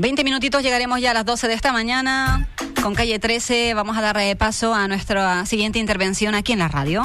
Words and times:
20 0.00 0.24
minutitos 0.24 0.62
llegaremos 0.62 0.98
ya 0.98 1.10
a 1.10 1.14
las 1.14 1.26
12 1.26 1.46
de 1.46 1.52
esta 1.52 1.74
mañana. 1.74 2.48
Con 2.82 2.94
calle 2.94 3.18
13 3.18 3.74
vamos 3.74 3.98
a 3.98 4.00
dar 4.00 4.16
eh, 4.16 4.34
paso 4.34 4.72
a 4.72 4.88
nuestra 4.88 5.44
siguiente 5.44 5.78
intervención 5.78 6.34
aquí 6.34 6.54
en 6.54 6.60
la 6.60 6.68
radio. 6.68 7.02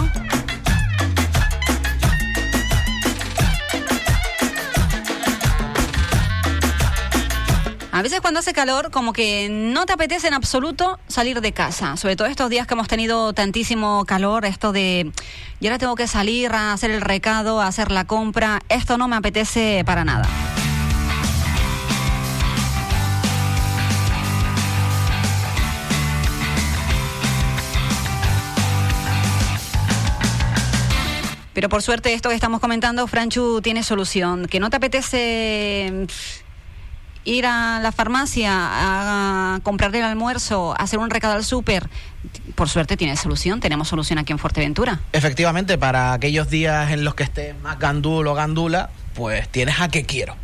A 7.92 8.02
veces 8.02 8.22
cuando 8.22 8.40
hace 8.40 8.54
calor, 8.54 8.92
como 8.92 9.12
que 9.12 9.50
no 9.50 9.86
te 9.86 9.92
apetece 9.92 10.30
en 10.30 10.34
absoluto 10.34 10.98
salir 11.08 11.42
de 11.42 11.52
casa. 11.52 11.98
Sobre 11.98 12.16
todo 12.16 12.30
estos 12.30 12.50
días 12.50 12.66
que 12.66 12.76
hemos 12.76 12.88
tenido 12.88 13.34
tantísimo 13.34 14.06
calor, 14.06 14.46
esto 14.46 14.72
de, 14.72 15.12
y 15.60 15.68
ahora 15.68 15.80
tengo 15.80 15.96
que 15.96 16.08
salir 16.08 16.54
a 16.54 16.72
hacer 16.72 16.92
el 16.92 17.02
recado, 17.02 17.60
a 17.60 17.68
hacer 17.68 17.92
la 17.92 18.06
compra. 18.06 18.62
Esto 18.70 18.98
no 18.98 19.10
me 19.10 19.18
apetece 19.18 19.84
para 19.86 20.06
nada. 20.06 20.30
Pero 31.56 31.70
por 31.70 31.82
suerte 31.82 32.14
esto 32.14 32.28
que 32.28 32.36
estamos 32.36 32.60
comentando, 32.60 33.08
Franchu 33.08 33.62
tiene 33.62 33.82
solución. 33.82 34.46
Que 34.48 34.60
no 34.60 34.70
te 34.70 34.76
apetece 34.76 36.06
ir 37.24 37.46
a 37.46 37.80
la 37.82 37.94
farmacia 37.94 38.52
a 38.52 39.60
comprarle 39.64 40.00
el 40.00 40.04
almuerzo, 40.04 40.76
hacer 40.78 41.00
un 41.00 41.10
recado 41.10 41.34
al 41.34 41.46
súper, 41.46 41.90
por 42.56 42.68
suerte 42.68 42.98
tiene 42.98 43.16
solución, 43.16 43.62
tenemos 43.62 43.88
solución 43.88 44.20
aquí 44.20 44.34
en 44.34 44.38
Fuerteventura. 44.38 45.00
Efectivamente, 45.14 45.78
para 45.78 46.12
aquellos 46.12 46.50
días 46.50 46.92
en 46.92 47.06
los 47.06 47.16
que 47.16 47.24
estés 47.24 47.58
más 47.62 47.80
gandulo 47.80 48.34
o 48.34 48.36
gandula, 48.36 48.90
pues 49.14 49.48
tienes 49.48 49.80
a 49.80 49.88
qué 49.88 50.06
quiero. 50.06 50.36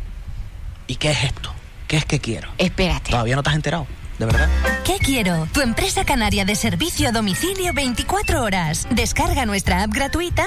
¿Y 0.86 0.96
qué 0.96 1.10
es 1.10 1.24
esto? 1.24 1.52
¿Qué 1.88 1.98
es 1.98 2.06
que 2.06 2.20
quiero? 2.20 2.48
Espérate. 2.56 3.10
¿Todavía 3.10 3.36
no 3.36 3.42
te 3.42 3.50
has 3.50 3.56
enterado? 3.56 3.86
¿De 4.18 4.26
verdad? 4.26 4.48
¿Qué 4.84 4.98
quiero? 4.98 5.48
Tu 5.52 5.60
empresa 5.60 6.04
canaria 6.04 6.44
de 6.44 6.54
servicio 6.54 7.08
a 7.08 7.12
domicilio 7.12 7.72
24 7.72 8.42
horas. 8.42 8.86
Descarga 8.90 9.46
nuestra 9.46 9.82
app 9.82 9.92
gratuita 9.92 10.44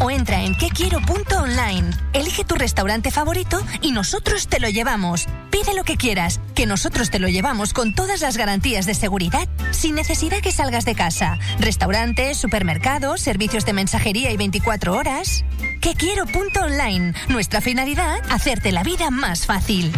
o 0.00 0.10
entra 0.10 0.42
en 0.42 0.54
quequiero.online. 0.54 1.90
Elige 2.12 2.44
tu 2.44 2.54
restaurante 2.54 3.10
favorito 3.10 3.60
y 3.82 3.92
nosotros 3.92 4.48
te 4.48 4.60
lo 4.60 4.68
llevamos. 4.68 5.26
Pide 5.50 5.74
lo 5.74 5.84
que 5.84 5.96
quieras, 5.96 6.40
que 6.54 6.66
nosotros 6.66 7.10
te 7.10 7.18
lo 7.18 7.28
llevamos 7.28 7.72
con 7.72 7.94
todas 7.94 8.20
las 8.20 8.36
garantías 8.36 8.86
de 8.86 8.94
seguridad, 8.94 9.48
sin 9.70 9.94
necesidad 9.94 10.40
que 10.40 10.52
salgas 10.52 10.84
de 10.84 10.94
casa. 10.94 11.38
Restaurantes, 11.58 12.36
supermercados, 12.36 13.20
servicios 13.20 13.64
de 13.64 13.72
mensajería 13.72 14.30
y 14.30 14.36
24 14.36 14.94
horas. 14.94 15.44
Quequiero.online. 15.80 17.14
Nuestra 17.28 17.60
finalidad, 17.60 18.20
hacerte 18.30 18.72
la 18.72 18.82
vida 18.82 19.10
más 19.10 19.46
fácil. 19.46 19.92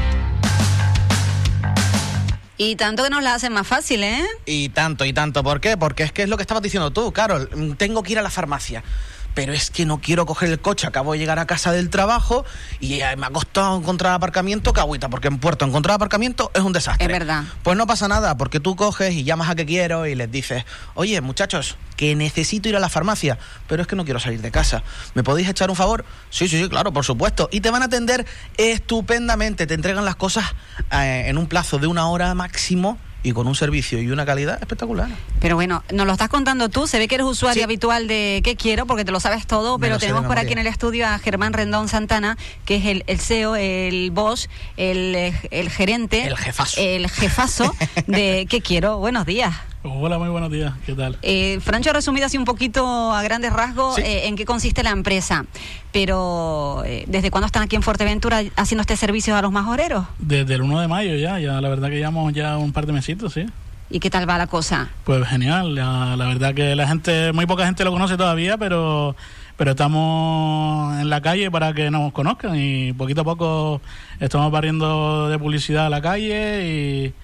Y 2.62 2.76
tanto 2.76 3.02
que 3.02 3.08
nos 3.08 3.22
la 3.22 3.32
hacen 3.32 3.54
más 3.54 3.66
fácil, 3.66 4.04
¿eh? 4.04 4.22
Y 4.44 4.68
tanto, 4.68 5.06
y 5.06 5.14
tanto. 5.14 5.42
¿Por 5.42 5.62
qué? 5.62 5.78
Porque 5.78 6.02
es 6.02 6.12
que 6.12 6.24
es 6.24 6.28
lo 6.28 6.36
que 6.36 6.42
estabas 6.42 6.62
diciendo 6.62 6.90
tú, 6.90 7.10
Carol. 7.10 7.48
Tengo 7.78 8.02
que 8.02 8.12
ir 8.12 8.18
a 8.18 8.22
la 8.22 8.28
farmacia 8.28 8.84
pero 9.34 9.52
es 9.52 9.70
que 9.70 9.86
no 9.86 10.00
quiero 10.00 10.26
coger 10.26 10.50
el 10.50 10.60
coche, 10.60 10.86
acabo 10.86 11.12
de 11.12 11.18
llegar 11.18 11.38
a 11.38 11.46
casa 11.46 11.72
del 11.72 11.90
trabajo 11.90 12.44
y 12.80 13.00
me 13.16 13.26
ha 13.26 13.30
costado 13.30 13.76
encontrar 13.76 14.12
aparcamiento, 14.12 14.72
agüita, 14.76 15.08
porque 15.08 15.28
en 15.28 15.38
Puerto 15.38 15.64
encontrar 15.64 15.96
aparcamiento 15.96 16.50
es 16.54 16.62
un 16.62 16.72
desastre. 16.72 17.04
Es 17.04 17.12
verdad. 17.12 17.44
Pues 17.62 17.76
no 17.76 17.86
pasa 17.86 18.08
nada, 18.08 18.36
porque 18.36 18.60
tú 18.60 18.76
coges 18.76 19.14
y 19.14 19.24
llamas 19.24 19.50
a 19.50 19.54
que 19.54 19.66
quiero 19.66 20.06
y 20.06 20.14
les 20.14 20.30
dices, 20.30 20.64
oye, 20.94 21.20
muchachos, 21.20 21.76
que 21.96 22.16
necesito 22.16 22.68
ir 22.68 22.76
a 22.76 22.80
la 22.80 22.88
farmacia, 22.88 23.38
pero 23.68 23.82
es 23.82 23.88
que 23.88 23.96
no 23.96 24.04
quiero 24.04 24.20
salir 24.20 24.40
de 24.40 24.50
casa. 24.50 24.82
¿Me 25.14 25.22
podéis 25.22 25.48
echar 25.48 25.70
un 25.70 25.76
favor? 25.76 26.04
Sí, 26.30 26.48
sí, 26.48 26.62
sí, 26.62 26.68
claro, 26.68 26.92
por 26.92 27.04
supuesto. 27.04 27.48
Y 27.52 27.60
te 27.60 27.70
van 27.70 27.82
a 27.82 27.86
atender 27.86 28.26
estupendamente, 28.56 29.66
te 29.66 29.74
entregan 29.74 30.04
las 30.04 30.16
cosas 30.16 30.46
eh, 30.92 31.24
en 31.26 31.36
un 31.38 31.46
plazo 31.46 31.78
de 31.78 31.86
una 31.86 32.08
hora 32.08 32.34
máximo 32.34 32.98
y 33.22 33.32
con 33.32 33.46
un 33.46 33.54
servicio 33.54 34.00
y 34.00 34.10
una 34.10 34.24
calidad 34.24 34.58
espectacular. 34.60 35.08
Pero 35.40 35.56
bueno, 35.56 35.82
nos 35.92 36.06
lo 36.06 36.12
estás 36.12 36.28
contando 36.28 36.68
tú, 36.68 36.86
se 36.86 36.98
ve 36.98 37.08
que 37.08 37.16
eres 37.16 37.26
usuario 37.26 37.64
habitual 37.64 38.08
de 38.08 38.40
¿Qué 38.44 38.56
quiero? 38.56 38.86
porque 38.86 39.04
te 39.04 39.12
lo 39.12 39.20
sabes 39.20 39.46
todo, 39.46 39.78
pero 39.78 39.98
tenemos 39.98 40.26
por 40.26 40.38
aquí 40.38 40.52
en 40.52 40.58
el 40.58 40.66
estudio 40.66 41.06
a 41.06 41.18
Germán 41.18 41.52
Rendón 41.52 41.88
Santana, 41.88 42.36
que 42.64 42.76
es 42.76 42.86
el, 42.86 43.04
el 43.06 43.20
CEO, 43.20 43.56
el 43.56 44.10
boss, 44.10 44.48
el, 44.76 45.34
el 45.50 45.70
gerente, 45.70 46.26
el 46.26 46.36
jefazo, 46.36 46.80
el 46.80 47.08
jefazo 47.08 47.74
de 48.06 48.46
¿Qué 48.48 48.60
quiero? 48.60 48.98
Buenos 48.98 49.26
días. 49.26 49.54
Hola, 49.82 50.18
muy 50.18 50.28
buenos 50.28 50.50
días. 50.50 50.74
¿Qué 50.84 50.92
tal? 50.92 51.16
Eh, 51.22 51.58
Francho 51.62 51.88
ha 51.88 51.94
resumido 51.94 52.26
así 52.26 52.36
un 52.36 52.44
poquito 52.44 53.12
a 53.12 53.22
grandes 53.22 53.50
rasgos 53.50 53.98
eh, 53.98 54.26
en 54.26 54.36
qué 54.36 54.44
consiste 54.44 54.82
la 54.82 54.90
empresa. 54.90 55.46
Pero, 55.90 56.82
eh, 56.84 57.04
¿desde 57.08 57.30
cuándo 57.30 57.46
están 57.46 57.62
aquí 57.62 57.76
en 57.76 57.82
Fuerteventura 57.82 58.42
haciendo 58.56 58.82
este 58.82 58.96
servicio 58.96 59.34
a 59.36 59.40
los 59.40 59.52
majoreros? 59.52 60.04
Desde 60.18 60.54
el 60.54 60.62
1 60.62 60.80
de 60.80 60.88
mayo 60.88 61.16
ya, 61.16 61.38
ya 61.38 61.62
la 61.62 61.68
verdad 61.70 61.88
que 61.88 61.96
llevamos 61.96 62.34
ya 62.34 62.58
un 62.58 62.72
par 62.72 62.84
de 62.84 62.92
mesitos, 62.92 63.32
sí. 63.32 63.46
¿Y 63.88 64.00
qué 64.00 64.10
tal 64.10 64.28
va 64.28 64.36
la 64.36 64.46
cosa? 64.46 64.90
Pues 65.04 65.26
genial, 65.26 65.74
la, 65.74 66.14
verdad 66.14 66.54
que 66.54 66.76
la 66.76 66.86
gente, 66.86 67.32
muy 67.32 67.46
poca 67.46 67.64
gente 67.64 67.82
lo 67.82 67.90
conoce 67.90 68.16
todavía, 68.16 68.58
pero 68.58 69.16
pero 69.56 69.72
estamos 69.72 70.98
en 71.00 71.10
la 71.10 71.20
calle 71.20 71.50
para 71.50 71.74
que 71.74 71.90
nos 71.90 72.12
conozcan 72.12 72.56
y 72.56 72.94
poquito 72.94 73.22
a 73.22 73.24
poco 73.24 73.82
estamos 74.18 74.50
barriendo 74.50 75.28
de 75.28 75.38
publicidad 75.38 75.86
a 75.86 75.90
la 75.90 76.00
calle 76.00 76.66
y 76.66 77.14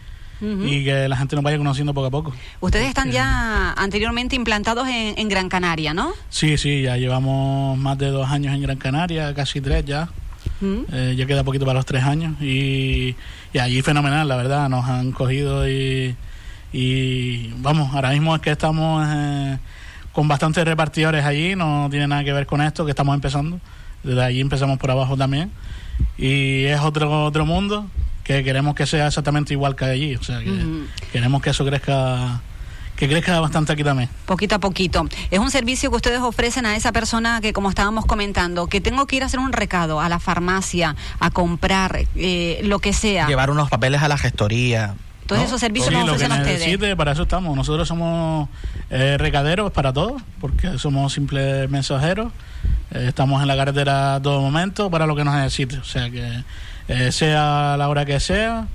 y 0.41 0.85
que 0.85 1.09
la 1.09 1.17
gente 1.17 1.35
nos 1.35 1.45
vaya 1.45 1.59
conociendo 1.59 1.95
poco 1.95 2.07
a 2.07 2.11
poco. 2.11 2.35
Ustedes 2.61 2.89
están 2.89 3.11
ya 3.11 3.73
anteriormente 3.73 4.37
implantados 4.37 4.87
en, 4.89 5.29
Gran 5.29 5.49
Canaria, 5.49 5.95
¿no? 5.95 6.13
Sí, 6.29 6.57
sí, 6.59 6.83
ya 6.83 6.97
llevamos 6.97 7.79
más 7.79 7.99
de 7.99 8.09
dos 8.09 8.29
años 8.29 8.55
en 8.55 8.63
Gran 8.63 8.77
Canaria, 8.77 9.35
casi 9.35 9.61
tres 9.61 9.85
ya. 9.85 10.09
Eh, 10.63 11.15
ya 11.17 11.27
queda 11.27 11.45
poquito 11.45 11.67
para 11.67 11.79
los 11.79 11.87
tres 11.87 12.05
años 12.05 12.41
y, 12.41 13.15
allí 13.61 13.83
fenomenal, 13.83 14.27
la 14.27 14.37
verdad, 14.37 14.69
nos 14.69 14.87
han 14.87 15.13
cogido 15.13 15.69
y, 15.69 16.17
y 16.73 17.49
vamos, 17.59 17.95
ahora 17.95 18.11
mismo 18.11 18.35
es 18.35 18.41
que 18.41 18.51
estamos 18.51 19.07
eh, 19.07 19.59
con 20.13 20.29
bastantes 20.29 20.65
repartidores 20.65 21.25
allí, 21.25 21.57
no 21.57 21.89
tiene 21.91 22.07
nada 22.07 22.25
que 22.25 22.33
ver 22.33 22.47
con 22.47 22.63
esto, 22.63 22.85
que 22.85 22.91
estamos 22.91 23.15
empezando, 23.15 23.61
desde 24.03 24.23
allí 24.23 24.41
empezamos 24.41 24.79
por 24.79 24.91
abajo 24.91 25.17
también 25.17 25.51
y 26.19 26.65
es 26.65 26.81
otro, 26.81 27.25
otro 27.25 27.45
mundo, 27.45 27.87
que 28.27 28.43
queremos 28.43 28.75
que 28.75 28.87
sea 28.87 29.07
exactamente 29.07 29.53
igual 29.53 29.77
que 29.77 29.85
allí. 29.85 30.17
O 30.17 30.23
sea, 30.23 30.41
que 30.41 30.51
queremos 31.13 31.41
que 31.41 31.51
eso 31.51 31.65
crezca 31.65 32.41
que 32.97 33.09
crezca 33.09 33.39
bastante 33.39 33.73
aquí 33.73 33.85
también. 33.85 34.09
Poquito 34.25 34.57
a 34.57 34.59
poquito. 34.59 35.07
Es 35.31 35.39
un 35.39 35.51
servicio 35.51 35.91
que 35.91 35.97
ustedes 35.97 36.21
ofrecen 36.21 36.67
a 36.67 36.75
esa 36.77 36.93
persona 36.93 37.41
que, 37.41 37.53
como 37.53 37.69
estábamos 37.69 38.07
comentando, 38.07 38.67
que 38.67 38.81
tengo 38.81 39.07
que 39.07 39.17
ir 39.17 39.23
a 39.23 39.27
hacer 39.27 39.39
un 39.39 39.53
recado 39.53 40.01
a 40.01 40.09
la 40.09 40.19
farmacia, 40.19 40.97
a 41.21 41.31
comprar 41.31 42.07
eh, 42.17 42.61
lo 42.65 42.79
que 42.81 42.93
sea. 42.93 43.29
Llevar 43.29 43.51
unos 43.51 43.69
papeles 43.69 44.03
a 44.03 44.09
la 44.09 44.19
gestoría. 44.19 44.95
Todos 45.27 45.43
esos 45.43 45.61
servicios 45.61 45.93
los 45.93 46.05
ofrecen 46.05 46.31
lo 46.31 46.37
que 46.37 46.53
necesite, 46.53 46.97
para 46.97 47.13
eso 47.13 47.23
estamos. 47.25 47.55
Nosotros 47.55 47.87
somos 47.87 48.49
eh, 48.91 49.17
recaderos 49.19 49.73
para 49.73 49.93
todos, 49.93 50.23
porque 50.41 50.79
somos 50.79 51.13
simples 51.13 51.69
mensajeros. 51.69 52.33
Eh, 52.93 53.05
estamos 53.09 53.43
en 53.43 53.49
la 53.49 53.57
carretera 53.57 54.15
a 54.17 54.23
todo 54.23 54.41
momento 54.41 54.91
para 54.91 55.07
lo 55.07 55.15
que 55.15 55.25
nos 55.25 55.35
necesite. 55.35 55.79
O 55.79 55.85
sea 55.85 56.11
que 56.11 56.45
eh, 56.89 57.13
sea 57.13 57.77
la 57.77 57.89
hora 57.89 58.05
que 58.05 58.21
sea, 58.21 58.67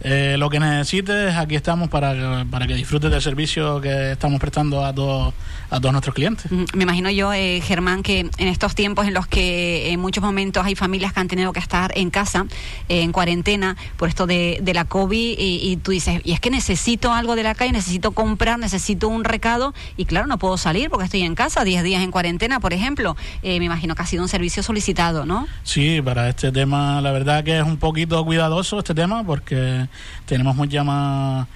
eh, 0.00 0.36
lo 0.38 0.50
que 0.50 0.60
necesites, 0.60 1.34
aquí 1.36 1.56
estamos 1.56 1.88
para, 1.88 2.44
para 2.50 2.66
que 2.66 2.74
disfrutes 2.74 3.10
del 3.10 3.22
servicio 3.22 3.80
que 3.80 4.12
estamos 4.12 4.38
prestando 4.38 4.84
a 4.84 4.92
todos, 4.92 5.32
a 5.70 5.80
todos 5.80 5.92
nuestros 5.92 6.14
clientes. 6.14 6.50
Me 6.50 6.82
imagino 6.82 7.10
yo, 7.10 7.32
eh, 7.32 7.60
Germán, 7.62 8.02
que 8.02 8.20
en 8.20 8.48
estos 8.48 8.74
tiempos 8.74 9.06
en 9.06 9.14
los 9.14 9.26
que 9.26 9.90
en 9.90 10.00
muchos 10.00 10.22
momentos 10.22 10.64
hay 10.66 10.74
familias 10.74 11.12
que 11.12 11.20
han 11.20 11.28
tenido 11.28 11.52
que 11.52 11.60
estar 11.60 11.92
en 11.96 12.10
casa, 12.10 12.46
en 12.88 13.10
cuarentena, 13.12 13.76
por 13.96 14.08
esto 14.08 14.26
de, 14.26 14.58
de 14.62 14.74
la 14.74 14.84
COVID, 14.84 15.36
y, 15.38 15.76
tú 15.78 15.92
dices, 15.92 16.20
y 16.24 16.32
es 16.32 16.40
que 16.40 16.50
necesito 16.50 17.12
algo 17.12 17.34
de 17.34 17.42
la 17.42 17.54
calle, 17.54 17.72
necesito 17.72 18.12
comprar, 18.12 18.58
necesito 18.58 19.08
un 19.08 19.24
recado, 19.24 19.72
y 19.96 20.04
claro, 20.04 20.26
no 20.26 20.38
puedo 20.38 20.58
salir 20.58 20.90
porque 20.90 21.06
estoy 21.06 21.22
en 21.22 21.34
casa, 21.34 21.64
10 21.64 21.82
días 21.82 22.02
en 22.02 22.10
cuarentena, 22.10 22.60
por 22.60 22.72
ejemplo. 22.72 23.16
me 23.42 23.56
imagino 23.56 23.94
que 23.94 24.02
ha 24.02 24.06
sido 24.06 24.22
un 24.22 24.28
servicio 24.28 24.62
solicitado, 24.62 25.24
¿no? 25.24 25.46
Sí, 25.62 26.02
para 26.02 26.28
este 26.28 26.52
tema, 26.52 27.00
la 27.00 27.12
verdad 27.12 27.42
que 27.44 27.58
es 27.58 27.64
un 27.64 27.78
poquito 27.78 28.24
cuidadoso 28.24 28.78
este 28.78 28.94
tema, 28.94 29.24
porque 29.24 29.85
tenemos 30.26 30.56
mucha 30.56 30.84
más 30.84 31.46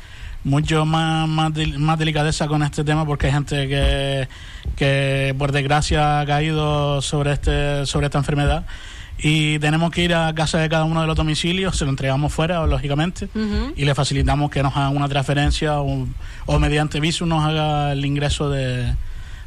mucho 0.42 0.86
más, 0.86 1.28
más, 1.28 1.52
más, 1.78 1.98
delicadeza 1.98 2.48
con 2.48 2.62
este 2.62 2.82
tema 2.82 3.04
porque 3.04 3.26
hay 3.26 3.32
gente 3.32 3.68
que, 3.68 4.28
que 4.76 5.34
por 5.38 5.52
desgracia 5.52 6.20
ha 6.20 6.26
caído 6.26 7.02
sobre 7.02 7.32
este 7.32 7.86
sobre 7.86 8.06
esta 8.06 8.18
enfermedad. 8.18 8.64
Y 9.22 9.58
tenemos 9.58 9.90
que 9.90 10.02
ir 10.02 10.14
a 10.14 10.34
casa 10.34 10.58
de 10.60 10.70
cada 10.70 10.84
uno 10.84 11.02
de 11.02 11.06
los 11.06 11.14
domicilios, 11.14 11.76
se 11.76 11.84
lo 11.84 11.90
entregamos 11.90 12.32
fuera, 12.32 12.64
lógicamente, 12.66 13.28
y 13.76 13.84
le 13.84 13.94
facilitamos 13.94 14.50
que 14.50 14.62
nos 14.62 14.74
hagan 14.74 14.96
una 14.96 15.10
transferencia 15.10 15.78
o, 15.82 16.08
o 16.46 16.58
mediante 16.58 17.00
Visum 17.00 17.28
nos 17.28 17.44
haga 17.44 17.92
el 17.92 18.02
ingreso 18.02 18.48
de, 18.48 18.94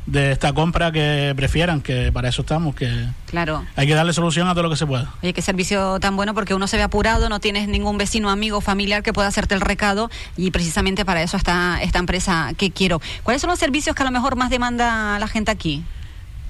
de 0.06 0.32
esta 0.32 0.54
compra 0.54 0.92
que 0.92 1.34
prefieran, 1.36 1.82
que 1.82 2.12
para 2.12 2.30
eso 2.30 2.42
estamos, 2.42 2.76
que 2.76 2.90
claro. 3.26 3.64
hay 3.76 3.88
que 3.88 3.96
darle 3.96 4.14
solución 4.14 4.48
a 4.48 4.52
todo 4.52 4.64
lo 4.64 4.70
que 4.70 4.76
se 4.76 4.86
pueda. 4.86 5.14
Oye, 5.22 5.34
qué 5.34 5.42
servicio 5.42 6.00
tan 6.00 6.16
bueno 6.16 6.34
porque 6.34 6.54
uno 6.54 6.68
se 6.68 6.78
ve 6.78 6.84
apurado, 6.84 7.30
no 7.30 7.40
tienes 7.40 7.68
ningún 7.68 7.98
vecino, 7.98 8.30
amigo, 8.30 8.62
familiar 8.62 9.04
que 9.04 9.14
pueda 9.14 9.28
hacerte 9.28 9.56
el 9.56 9.62
recado 9.62 10.10
y 10.36 10.52
precisamente 10.52 11.06
para 11.06 11.24
eso 11.24 11.38
está 11.38 11.82
esta 11.82 12.00
empresa 12.00 12.52
que 12.58 12.72
quiero. 12.72 13.02
¿Cuáles 13.24 13.42
son 13.42 13.50
los 13.50 13.60
servicios 13.60 13.96
que 13.96 14.04
a 14.04 14.06
lo 14.06 14.12
mejor 14.12 14.36
más 14.36 14.50
demanda 14.50 15.18
la 15.20 15.28
gente 15.28 15.52
aquí? 15.52 15.84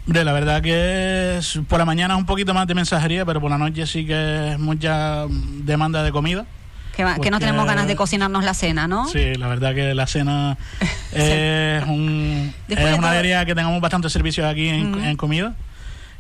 De 0.06 0.26
la 0.26 0.34
verdad 0.34 0.62
que 0.62 1.38
es, 1.38 1.60
por 1.68 1.80
la 1.80 1.86
mañana 1.86 2.16
es 2.16 2.20
un 2.20 2.26
poquito 2.26 2.54
más 2.54 2.68
de 2.68 2.76
mensajería, 2.76 3.26
pero 3.26 3.40
por 3.40 3.50
la 3.50 3.58
noche 3.58 3.88
sí 3.88 4.06
que 4.06 4.54
es 4.54 4.60
mucha 4.60 5.26
demanda 5.30 6.04
de 6.04 6.12
comida. 6.12 6.46
Que, 6.96 7.04
va- 7.04 7.18
que 7.18 7.32
no 7.32 7.40
tenemos 7.40 7.66
ganas 7.66 7.88
de 7.88 7.96
cocinarnos 7.96 8.44
la 8.44 8.54
cena, 8.54 8.88
¿no? 8.88 9.08
Sí, 9.08 9.34
la 9.36 9.48
verdad 9.48 9.74
que 9.74 9.94
la 9.96 10.06
cena 10.08 10.58
es, 11.12 11.84
un, 11.88 12.54
es 12.70 12.78
una 12.78 12.98
todo- 12.98 13.08
alegría 13.08 13.44
que 13.46 13.56
tengamos 13.56 13.82
bastantes 13.82 14.12
servicios 14.14 14.46
aquí 14.46 14.70
en, 14.70 15.16
comida 15.18 15.54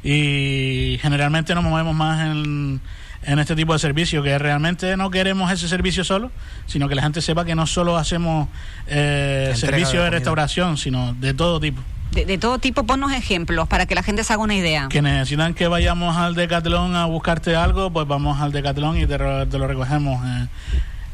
y 0.03 0.97
generalmente 1.01 1.55
nos 1.55 1.63
movemos 1.63 1.95
más 1.95 2.25
en, 2.27 2.81
en 3.23 3.39
este 3.39 3.55
tipo 3.55 3.73
de 3.73 3.79
servicio 3.79 4.21
que 4.23 4.37
realmente 4.37 4.97
no 4.97 5.09
queremos 5.11 5.51
ese 5.51 5.67
servicio 5.67 6.03
solo, 6.03 6.31
sino 6.65 6.89
que 6.89 6.95
la 6.95 7.03
gente 7.03 7.21
sepa 7.21 7.45
que 7.45 7.55
no 7.55 7.65
solo 7.67 7.95
hacemos 7.97 8.49
eh, 8.87 9.51
Entrega 9.53 9.55
servicio 9.77 10.01
de 10.03 10.09
restauración, 10.09 10.77
sino 10.77 11.13
de 11.13 11.33
todo 11.33 11.59
tipo. 11.59 11.81
De, 12.13 12.25
de 12.25 12.37
todo 12.37 12.59
tipo, 12.59 12.83
ponnos 12.83 13.11
ejemplos 13.11 13.67
para 13.67 13.85
que 13.85 13.95
la 13.95 14.03
gente 14.03 14.23
se 14.23 14.33
haga 14.33 14.43
una 14.43 14.55
idea. 14.55 14.87
Que 14.89 15.01
necesitan 15.01 15.53
que 15.53 15.67
vayamos 15.67 16.15
al 16.17 16.35
Decathlon 16.35 16.95
a 16.95 17.05
buscarte 17.05 17.55
algo, 17.55 17.91
pues 17.91 18.07
vamos 18.07 18.39
al 18.41 18.51
Decathlon 18.51 18.97
y 18.97 19.05
te, 19.07 19.17
lo 19.17 19.67
recogemos. 19.67 20.23
eh. 20.25 20.47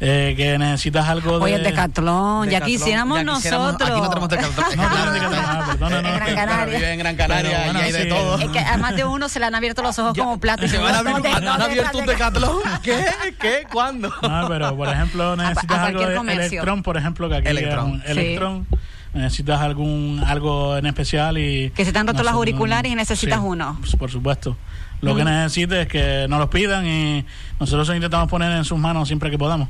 Eh, 0.02 0.34
que 0.34 0.56
necesitas 0.56 1.06
algo 1.10 1.38
de... 1.38 1.44
Oye, 1.44 1.54
el 1.56 1.62
Decatlón, 1.62 2.48
ya 2.48 2.62
quisiéramos 2.62 3.18
ya 3.22 3.24
quisiéramos- 3.34 3.66
nosotros. 3.72 3.90
Aquí 3.90 4.00
no 4.00 4.08
tenemos 4.08 4.28
Decathlon. 4.30 4.76
No 4.76 4.82
ah, 4.82 5.64
perdona, 5.68 6.00
no, 6.02 6.08
En 6.08 6.14
Gran 6.16 6.34
Canaria. 6.34 6.78
Vive 6.78 6.92
en 6.92 6.98
Gran 6.98 7.16
Canaria 7.16 7.50
Pero 7.50 7.64
bueno, 7.64 7.80
y 7.80 7.82
hay 7.82 7.92
de 7.92 8.04
todo. 8.06 8.38
Es 8.38 8.48
que 8.48 8.58
a 8.60 8.76
más 8.78 8.96
de 8.96 9.04
uno 9.04 9.28
se 9.28 9.40
le 9.40 9.44
han 9.46 9.54
abierto 9.54 9.82
los 9.82 9.98
ojos 9.98 10.14
Ya- 10.16 10.22
como 10.24 10.40
platos. 10.40 10.64
y 10.64 10.68
¿Se 10.70 10.78
van 10.78 10.94
a 10.94 10.98
abrir- 11.00 11.12
¿dónde- 11.12 11.28
han- 11.28 11.48
abierto 11.62 11.98
un 11.98 12.06
Decathlon? 12.06 12.56
¿Qué? 12.82 13.04
¿Qué? 13.38 13.66
¿Cuándo? 13.70 14.10
No, 14.22 14.48
pero 14.48 14.74
por 14.74 14.88
ejemplo 14.88 15.36
necesitas 15.36 15.78
a 15.78 15.84
algo 15.86 16.00
de 16.06 16.16
comercio. 16.16 16.46
Electron, 16.62 16.82
por 16.82 16.96
ejemplo, 16.96 17.28
que 17.28 17.36
aquí 17.36 17.48
Electron. 17.48 17.88
es 17.88 17.92
un 17.94 18.02
Sí. 18.02 18.10
Electron. 18.10 18.66
Necesitas 19.12 19.60
algún 19.60 20.22
algo 20.24 20.76
en 20.76 20.86
especial 20.86 21.36
y 21.36 21.70
Que 21.70 21.84
se 21.84 21.92
te 21.92 21.98
han 21.98 22.06
roto 22.06 22.18
los 22.18 22.26
nosotros- 22.32 22.38
auriculares 22.38 22.92
y 22.92 22.94
necesitas 22.94 23.40
Sí, 23.40 23.44
uno. 23.44 23.76
pues, 23.80 23.96
Por 23.96 24.10
supuesto. 24.10 24.56
Lo 25.02 25.16
que 25.16 25.24
Mm. 25.24 25.28
necesites 25.28 25.78
es 25.78 25.88
que 25.88 26.26
nos 26.28 26.38
los 26.38 26.48
pidan 26.50 26.86
y 26.86 27.24
nosotros 27.58 27.88
los 27.88 27.96
intentamos 27.96 28.28
poner 28.28 28.52
en 28.52 28.64
sus 28.66 28.78
manos 28.78 29.08
siempre 29.08 29.30
que 29.30 29.38
podamos. 29.38 29.66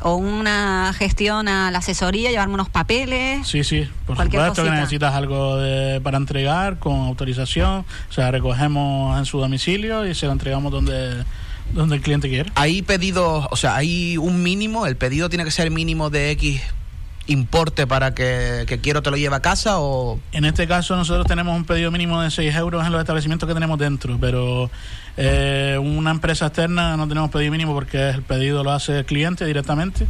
O 0.00 0.14
una 0.16 0.94
gestión 0.96 1.46
a 1.46 1.70
la 1.70 1.78
asesoría, 1.78 2.30
llevarme 2.30 2.54
unos 2.54 2.70
papeles. 2.70 3.46
Sí, 3.46 3.62
sí, 3.64 3.86
por 4.06 4.16
Cualquier 4.16 4.42
supuesto 4.46 4.64
que 4.64 4.70
necesitas 4.70 5.14
algo 5.14 5.58
de- 5.58 6.00
para 6.00 6.16
entregar 6.16 6.78
con 6.78 6.94
autorización. 7.06 7.84
O 8.08 8.12
sea, 8.12 8.30
recogemos 8.30 9.18
en 9.18 9.26
su 9.26 9.38
domicilio 9.38 10.06
y 10.06 10.14
se 10.14 10.24
lo 10.24 10.32
entregamos 10.32 10.72
donde, 10.72 11.22
donde 11.74 11.96
el 11.96 12.00
cliente 12.02 12.28
quiera. 12.30 12.50
Hay 12.54 12.80
pedidos, 12.80 13.46
o 13.50 13.56
sea, 13.56 13.76
hay 13.76 14.16
un 14.16 14.42
mínimo, 14.42 14.86
el 14.86 14.96
pedido 14.96 15.28
tiene 15.28 15.44
que 15.44 15.50
ser 15.50 15.70
mínimo 15.70 16.08
de 16.08 16.30
X 16.30 16.62
importe 17.26 17.86
para 17.86 18.14
que, 18.14 18.64
que 18.66 18.78
quiero 18.78 19.02
te 19.02 19.10
lo 19.10 19.16
lleve 19.16 19.36
a 19.36 19.40
casa 19.40 19.80
o... 19.80 20.20
En 20.32 20.44
este 20.44 20.66
caso 20.66 20.96
nosotros 20.96 21.26
tenemos 21.26 21.56
un 21.56 21.64
pedido 21.64 21.90
mínimo 21.90 22.20
de 22.22 22.30
6 22.30 22.54
euros 22.56 22.86
en 22.86 22.92
los 22.92 23.00
establecimientos 23.00 23.48
que 23.48 23.54
tenemos 23.54 23.78
dentro, 23.78 24.16
pero 24.20 24.70
eh, 25.16 25.78
una 25.80 26.10
empresa 26.10 26.46
externa 26.46 26.96
no 26.96 27.08
tenemos 27.08 27.30
pedido 27.30 27.50
mínimo 27.50 27.74
porque 27.74 28.10
el 28.10 28.22
pedido 28.22 28.62
lo 28.62 28.72
hace 28.72 29.00
el 29.00 29.04
cliente 29.04 29.44
directamente 29.44 30.06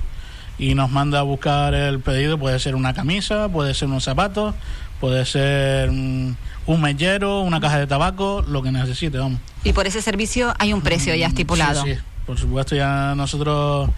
y 0.58 0.74
nos 0.74 0.90
manda 0.90 1.20
a 1.20 1.22
buscar 1.22 1.74
el 1.74 2.00
pedido, 2.00 2.38
puede 2.38 2.58
ser 2.58 2.74
una 2.74 2.94
camisa, 2.94 3.48
puede 3.48 3.74
ser 3.74 3.88
unos 3.88 4.04
zapatos, 4.04 4.54
puede 5.00 5.24
ser 5.24 5.90
mm, 5.90 6.34
un 6.66 6.80
mellero, 6.80 7.40
una 7.40 7.60
caja 7.60 7.78
de 7.78 7.86
tabaco, 7.86 8.44
lo 8.46 8.62
que 8.62 8.72
necesite, 8.72 9.18
vamos. 9.18 9.40
Y 9.64 9.72
por 9.72 9.86
ese 9.86 10.02
servicio 10.02 10.54
hay 10.58 10.72
un 10.72 10.80
precio 10.82 11.14
ya 11.14 11.26
estipulado. 11.26 11.84
Sí, 11.84 11.94
sí, 11.94 12.00
por 12.26 12.38
supuesto, 12.38 12.74
ya 12.74 13.14
nosotros 13.14 13.90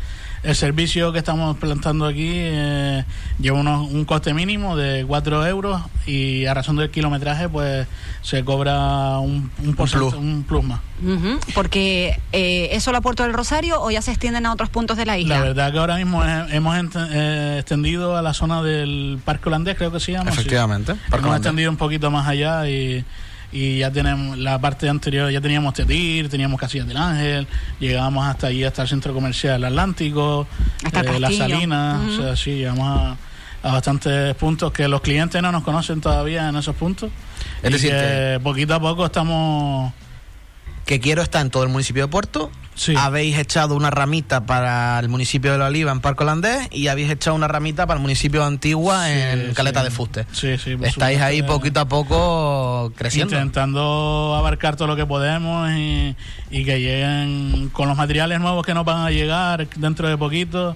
el 0.43 0.55
servicio 0.55 1.13
que 1.13 1.19
estamos 1.19 1.57
plantando 1.59 2.07
aquí 2.07 2.31
eh, 2.35 3.05
lleva 3.41 3.59
unos- 3.61 3.91
un 3.91 4.05
coste 4.05 4.33
mínimo 4.35 4.77
de 4.77 5.05
4 5.07 5.47
euros 5.47 5.81
y 6.07 6.47
a 6.47 6.55
razón 6.55 6.77
del 6.77 6.91
kilometraje 6.91 7.49
pues 7.49 7.87
se 8.23 8.45
cobra 8.45 9.19
un, 9.19 9.51
un, 9.65 9.77
porcent- 9.77 9.99
plus. 9.99 10.15
un 10.15 10.45
plus 10.47 10.65
más. 10.65 10.81
Ujú. 11.03 11.39
Porque 11.55 12.21
eh, 12.33 12.69
¿es 12.73 12.83
solo 12.83 12.99
a 12.99 13.01
Puerto 13.01 13.23
del 13.23 13.33
Rosario 13.33 13.81
o 13.83 13.91
ya 13.91 14.03
se 14.03 14.11
extienden 14.11 14.47
a 14.47 14.53
otros 14.53 14.69
puntos 14.71 14.97
de 14.97 15.07
la 15.07 15.19
isla? 15.19 15.37
La 15.39 15.45
verdad 15.45 15.73
que 15.73 15.79
ahora 15.79 15.97
mismo 15.97 16.23
hemos 16.25 16.77
ent- 16.77 17.09
eh, 17.13 17.57
extendido 17.61 18.17
a 18.17 18.23
la 18.23 18.35
zona 18.35 18.63
del 18.63 19.19
Parque 19.25 19.49
Holandés, 19.49 19.77
creo 19.77 19.93
que 19.93 20.01
se 20.01 20.13
llama. 20.13 20.31
sí. 20.33 20.39
Efectivamente. 20.41 20.93
Parque 20.95 21.07
Hemos 21.09 21.21
Holandés. 21.25 21.39
extendido 21.47 21.71
un 21.71 21.77
poquito 21.77 22.11
más 22.11 22.27
allá 22.27 22.69
y, 22.69 23.05
y 23.53 23.79
ya 23.79 23.91
tenemos 23.91 24.37
la 24.39 24.61
parte 24.61 24.89
anterior, 24.89 25.31
ya 25.31 25.41
teníamos 25.41 25.75
Tetir, 25.75 26.29
teníamos 26.29 26.61
Casillas 26.61 26.87
del 26.87 26.97
Ángel, 26.97 27.47
llegábamos 27.81 28.27
hasta 28.27 28.49
allí, 28.49 28.65
hasta 28.65 28.83
el 28.83 28.89
centro 28.89 29.15
comercial 29.15 29.65
Atlántico, 29.65 30.47
eh, 30.85 31.21
Las. 31.21 31.37
Salinas, 31.37 32.09
o 32.09 32.23
sea, 32.23 32.37
sí, 32.37 32.57
llegamos 32.57 32.89
a, 32.89 33.17
a 33.63 33.73
bastantes 33.73 34.35
puntos 34.35 34.73
que 34.73 34.89
los 34.89 35.01
clientes 35.01 35.41
no 35.41 35.53
nos 35.53 35.63
conocen 35.63 36.01
todavía 36.01 36.49
en 36.49 36.57
esos 36.57 36.77
puntos. 36.77 37.11
Es 37.63 37.71
y 37.71 37.73
decir, 37.73 37.91
que 37.91 38.41
poquito 38.43 38.75
a 38.75 38.81
poco 38.81 39.07
estamos... 39.07 39.93
Que 40.89 41.01
quiero 41.01 41.21
está 41.21 41.43
en 41.43 41.51
todo 41.51 41.65
el 41.65 41.69
municipio 41.69 42.05
de 42.05 42.09
Puerto. 42.09 42.51
Sí. 42.75 42.95
Habéis 42.97 43.37
echado 43.37 43.75
una 43.75 43.91
ramita 43.91 44.47
para 44.47 44.99
el 45.01 45.11
municipio 45.11 45.53
de 45.53 45.59
La 45.59 45.67
Oliva 45.67 45.93
en 45.93 46.01
Parque 46.01 46.23
Holandés 46.23 46.67
y 46.71 46.89
habéis 46.89 47.11
echado 47.11 47.37
una 47.37 47.47
ramita 47.47 47.87
para 47.87 47.99
el 47.99 48.01
municipio 48.03 48.41
de 48.41 48.47
Antigua 48.47 49.05
Sí, 49.05 49.13
en 49.13 49.53
Caleta 49.53 49.81
sí. 49.81 49.85
de 49.85 49.91
Fuste. 49.91 50.27
Sí, 50.33 50.57
sí, 50.57 50.71
Estáis 50.81 50.95
supuesto, 50.95 51.05
ahí 51.05 51.41
eh, 51.41 51.45
poquito 51.45 51.81
a 51.81 51.85
poco 51.89 52.91
creciendo. 52.97 53.35
Intentando 53.35 54.35
abarcar 54.35 54.77
todo 54.77 54.89
lo 54.89 54.97
que 54.97 55.05
podemos 55.05 55.71
y, 55.73 56.17
y 56.51 56.65
que 56.65 56.81
lleguen 56.81 57.69
con 57.71 57.87
los 57.87 57.97
materiales 57.99 58.41
nuevos 58.41 58.65
que 58.65 58.73
nos 58.73 58.87
van 58.87 59.05
a 59.07 59.11
llegar 59.11 59.69
dentro 59.77 60.09
de 60.09 60.17
poquito. 60.17 60.75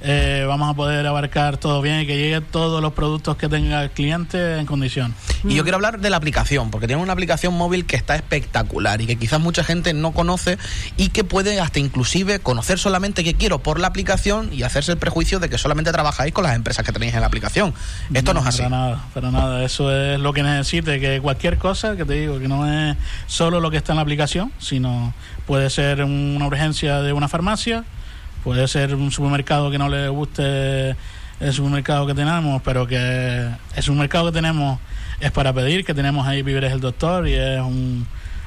Eh, 0.00 0.44
vamos 0.46 0.70
a 0.70 0.74
poder 0.74 1.06
abarcar 1.06 1.56
todo 1.56 1.82
bien 1.82 2.00
y 2.00 2.06
que 2.06 2.16
lleguen 2.16 2.44
todos 2.50 2.80
los 2.80 2.92
productos 2.92 3.36
que 3.36 3.48
tenga 3.48 3.82
el 3.82 3.90
cliente 3.90 4.58
en 4.58 4.66
condición. 4.66 5.14
Y 5.44 5.54
yo 5.54 5.62
quiero 5.62 5.76
hablar 5.76 6.00
de 6.00 6.10
la 6.10 6.16
aplicación, 6.16 6.70
porque 6.70 6.86
tiene 6.86 7.02
una 7.02 7.12
aplicación 7.12 7.54
móvil 7.54 7.86
que 7.86 7.96
está 7.96 8.16
espectacular 8.16 9.00
y 9.00 9.06
que 9.06 9.16
quizás 9.16 9.40
mucha 9.40 9.64
gente 9.64 9.92
no 9.94 10.12
conoce 10.12 10.58
y 10.96 11.08
que 11.08 11.24
puede 11.24 11.60
hasta 11.60 11.78
inclusive 11.78 12.40
conocer 12.40 12.78
solamente 12.78 13.24
que 13.24 13.34
quiero 13.34 13.58
por 13.60 13.80
la 13.80 13.88
aplicación 13.88 14.50
y 14.52 14.62
hacerse 14.62 14.92
el 14.92 14.98
prejuicio 14.98 15.40
de 15.40 15.48
que 15.48 15.58
solamente 15.58 15.92
trabajáis 15.92 16.32
con 16.32 16.44
las 16.44 16.54
empresas 16.54 16.84
que 16.84 16.92
tenéis 16.92 17.14
en 17.14 17.20
la 17.20 17.26
aplicación. 17.26 17.74
Esto 18.12 18.34
no, 18.34 18.40
es 18.40 18.46
así. 18.46 18.58
Para 18.58 18.70
nada, 18.70 19.04
para 19.14 19.30
nada. 19.30 19.64
Eso 19.64 19.94
es 19.94 20.18
lo 20.20 20.32
que 20.32 20.42
necesite, 20.42 21.00
que 21.00 21.20
cualquier 21.20 21.58
cosa, 21.58 21.96
que 21.96 22.04
te 22.04 22.14
digo, 22.14 22.38
que 22.38 22.48
no 22.48 22.66
es 22.66 22.96
solo 23.26 23.60
lo 23.60 23.70
que 23.70 23.76
está 23.76 23.92
en 23.92 23.96
la 23.96 24.02
aplicación, 24.02 24.52
sino 24.58 25.12
puede 25.46 25.70
ser 25.70 26.04
una 26.04 26.46
urgencia 26.46 27.00
de 27.00 27.12
una 27.12 27.28
farmacia, 27.28 27.84
puede 28.48 28.66
ser 28.66 28.94
un 28.94 29.10
supermercado 29.12 29.70
que 29.70 29.76
no 29.76 29.90
le 29.90 30.08
guste 30.08 30.96
el 31.38 31.52
supermercado 31.52 32.06
que 32.06 32.14
tenemos, 32.14 32.62
pero 32.62 32.86
que 32.86 32.96
el 33.76 33.82
supermercado 33.82 34.24
que 34.28 34.32
tenemos 34.32 34.80
es 35.20 35.30
para 35.32 35.52
pedir, 35.52 35.84
que 35.84 35.92
tenemos 35.92 36.26
ahí 36.26 36.40
Víveres 36.40 36.72
el 36.72 36.80
Doctor 36.80 37.28
y 37.28 37.34
es 37.34 37.60
un- 37.60 38.06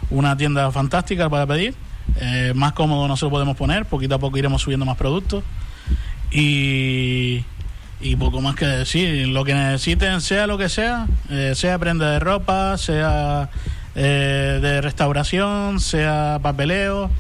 una 0.10 0.36
tienda 0.36 0.72
fantástica 0.72 1.30
para 1.30 1.46
pedir. 1.46 1.76
Eh, 2.20 2.52
más 2.56 2.74
cómodo 2.74 3.08
no 3.08 3.16
se 3.16 3.26
lo 3.26 3.30
podemos 3.30 3.56
poner, 3.56 3.86
poquito 3.86 4.16
a 4.16 4.18
poco 4.18 4.40
iremos 4.40 4.64
subiendo 4.64 4.88
más 4.88 4.98
productos. 4.98 5.44
Y, 6.32 7.46
y 8.02 8.16
poco 8.16 8.42
más 8.42 8.56
que 8.56 8.66
decir, 8.66 9.28
lo 9.28 9.44
que 9.44 9.54
necesiten, 9.54 10.20
sea 10.20 10.48
lo 10.48 10.58
que 10.58 10.68
sea, 10.68 11.06
eh, 11.30 11.52
sea 11.54 11.78
prenda 11.78 12.10
de 12.10 12.20
ropa, 12.20 12.76
sea 12.80 13.52
eh, 13.94 14.58
de 14.64 14.82
restauración, 14.82 15.80
sea 15.80 16.40
papeleo, 16.42 17.12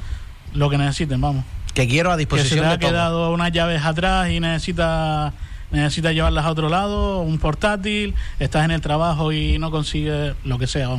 lo 0.55 0.67
que 0.71 0.79
necesiten, 0.79 1.21
vamos. 1.21 1.45
Que 1.73 1.87
quiero 1.87 2.11
a 2.11 2.15
Que 2.17 2.23
se 2.23 2.27
disposición 2.27 2.59
te 2.61 2.65
ha 2.65 2.71
de 2.71 2.77
todo. 2.79 2.89
quedado 2.89 3.31
unas 3.31 3.51
llaves 3.51 3.83
atrás 3.83 4.29
y 4.29 4.39
necesita 4.39 5.33
necesita 5.71 6.11
llevarlas 6.11 6.43
a 6.45 6.51
otro 6.51 6.67
lado, 6.67 7.21
un 7.21 7.37
portátil, 7.39 8.13
estás 8.39 8.65
en 8.65 8.71
el 8.71 8.81
trabajo 8.81 9.31
y 9.31 9.57
no 9.57 9.71
consigues 9.71 10.33
lo 10.43 10.59
que 10.59 10.67
sea. 10.67 10.89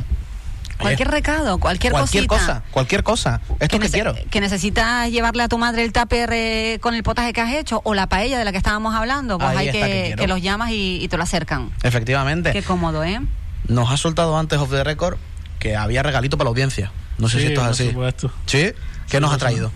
Cualquier 0.78 1.08
recado, 1.10 1.58
cualquier, 1.58 1.92
cualquier 1.92 2.26
cosita. 2.26 2.46
cosa, 2.54 2.62
cualquier 2.72 3.02
cosa. 3.02 3.40
Esto 3.60 3.78
que, 3.78 3.86
nece- 3.86 3.92
quiero. 3.92 4.14
que 4.30 4.40
necesitas 4.40 5.10
llevarle 5.10 5.42
a 5.42 5.48
tu 5.48 5.58
madre 5.58 5.84
el 5.84 5.92
tupper 5.92 6.30
eh, 6.32 6.78
con 6.80 6.94
el 6.94 7.02
potaje 7.02 7.32
que 7.34 7.40
has 7.42 7.52
hecho 7.54 7.82
o 7.84 7.92
la 7.94 8.06
paella 8.08 8.38
de 8.38 8.44
la 8.46 8.50
que 8.50 8.56
estábamos 8.58 8.94
hablando, 8.94 9.38
pues 9.38 9.50
Ahí 9.50 9.68
hay 9.68 9.72
que 9.72 9.80
que, 10.10 10.14
que 10.16 10.26
los 10.26 10.40
llamas 10.42 10.70
y, 10.70 10.98
y 11.02 11.08
te 11.08 11.18
lo 11.18 11.22
acercan. 11.22 11.70
Efectivamente. 11.82 12.50
Qué 12.52 12.62
cómodo, 12.62 13.04
¿eh? 13.04 13.20
Nos 13.68 13.90
ha 13.90 13.96
soltado 13.98 14.36
antes 14.38 14.58
off 14.58 14.70
the 14.70 14.82
record 14.82 15.18
que 15.60 15.76
había 15.76 16.02
regalito 16.02 16.36
para 16.38 16.46
la 16.46 16.50
audiencia. 16.50 16.90
No 17.18 17.28
sé 17.28 17.36
Sí, 17.38 17.42
si 17.42 17.48
esto 17.52 17.60
es 17.60 17.66
por 17.66 17.72
así. 17.74 17.88
supuesto. 17.90 18.32
¿Sí? 18.46 18.72
¿Qué 19.08 19.20
nos 19.20 19.32
ha 19.32 19.38
traído? 19.38 19.70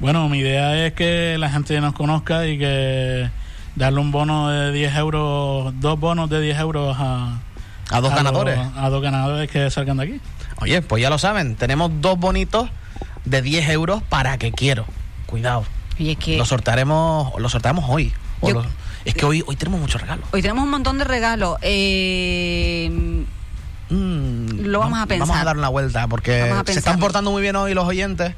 Bueno, 0.00 0.28
mi 0.28 0.38
idea 0.38 0.86
es 0.86 0.94
que 0.94 1.36
la 1.38 1.50
gente 1.50 1.78
nos 1.80 1.92
conozca 1.92 2.46
y 2.46 2.58
que 2.58 3.30
darle 3.76 4.00
un 4.00 4.10
bono 4.10 4.48
de 4.48 4.72
10 4.72 4.96
euros, 4.96 5.72
dos 5.78 6.00
bonos 6.00 6.30
de 6.30 6.40
10 6.40 6.58
euros 6.58 6.96
a, 6.98 7.38
A 7.90 8.00
dos 8.00 8.14
ganadores. 8.14 8.58
a 8.76 8.88
dos 8.88 9.02
ganadores 9.02 9.50
que 9.50 9.70
salgan 9.70 9.98
de 9.98 10.04
aquí. 10.04 10.20
Oye, 10.62 10.80
pues 10.82 11.02
ya 11.02 11.10
lo 11.10 11.18
saben. 11.18 11.54
Tenemos 11.56 11.90
dos 12.00 12.18
bonitos 12.18 12.70
de 13.26 13.42
10 13.42 13.68
euros 13.70 14.02
para 14.02 14.38
que 14.38 14.52
quiero. 14.52 14.86
Cuidado. 15.26 15.64
Oye, 15.98 16.12
es 16.12 16.18
que 16.18 16.36
Lo 16.38 16.46
sortearemos, 16.46 17.32
lo 17.38 17.48
sorteamos 17.50 17.84
hoy. 17.88 18.12
O 18.40 18.48
Yo- 18.48 18.54
lo- 18.54 18.66
es 19.04 19.14
que 19.14 19.24
hoy, 19.26 19.42
hoy 19.46 19.56
tenemos 19.56 19.80
muchos 19.80 20.00
regalos. 20.00 20.24
hoy 20.32 20.40
tenemos 20.42 20.64
un 20.64 20.70
montón 20.70 20.96
de 20.98 21.04
regalos. 21.04 21.58
Eh, 21.62 23.24
Mm, 23.92 24.66
Lo 24.66 24.78
vamos 24.78 24.98
a 25.00 25.06
Vamos 25.06 25.08
pensar. 25.08 25.40
a 25.40 25.44
dar 25.44 25.58
una 25.58 25.68
vuelta 25.68 26.06
porque 26.06 26.48
Vamos 26.48 26.62
se 26.66 26.78
están 26.78 27.00
portando 27.00 27.32
muy 27.32 27.42
bien 27.42 27.56
hoy 27.56 27.74
los 27.74 27.84
oyentes. 27.88 28.36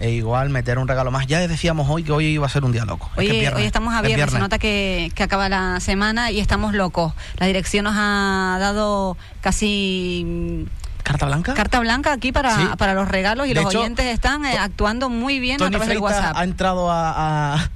E 0.00 0.10
igual 0.10 0.48
meter 0.48 0.78
un 0.78 0.88
regalo 0.88 1.10
más. 1.10 1.26
Ya 1.26 1.40
decíamos 1.46 1.88
hoy 1.90 2.02
que 2.02 2.12
hoy 2.12 2.24
iba 2.26 2.46
a 2.46 2.48
ser 2.48 2.64
un 2.64 2.72
día 2.72 2.84
loco. 2.86 3.10
Es 3.12 3.18
que 3.18 3.24
es 3.24 3.30
Oye, 3.30 3.40
viernes, 3.40 3.60
hoy 3.60 3.66
estamos 3.66 3.92
a 3.94 3.98
es 4.00 4.06
viernes, 4.06 4.30
se 4.32 4.38
nota 4.38 4.58
que, 4.58 5.12
que 5.14 5.22
acaba 5.22 5.48
la 5.50 5.78
semana 5.80 6.30
y 6.30 6.40
estamos 6.40 6.72
locos. 6.74 7.12
La 7.36 7.46
dirección 7.46 7.84
nos 7.84 7.94
ha 7.96 8.56
dado 8.58 9.16
casi 9.42 10.24
mm, 10.26 11.02
¿Carta 11.02 11.26
blanca? 11.26 11.54
Carta 11.54 11.80
blanca 11.80 12.12
aquí 12.12 12.32
para, 12.32 12.56
Sí. 12.56 12.62
para 12.78 12.94
los 12.94 13.08
regalos 13.08 13.46
y 13.46 13.50
De 13.50 13.56
los 13.62 13.70
hecho, 13.70 13.80
oyentes 13.80 14.06
están 14.06 14.44
eh, 14.46 14.56
actuando 14.58 15.08
muy 15.10 15.38
bien 15.40 15.56
a 15.56 15.58
Tony 15.58 15.70
través 15.70 15.88
del 15.88 15.98
WhatsApp. 15.98 16.36
ha 16.36 16.44
entrado 16.44 16.90
a, 16.90 17.54
a, 17.54 17.68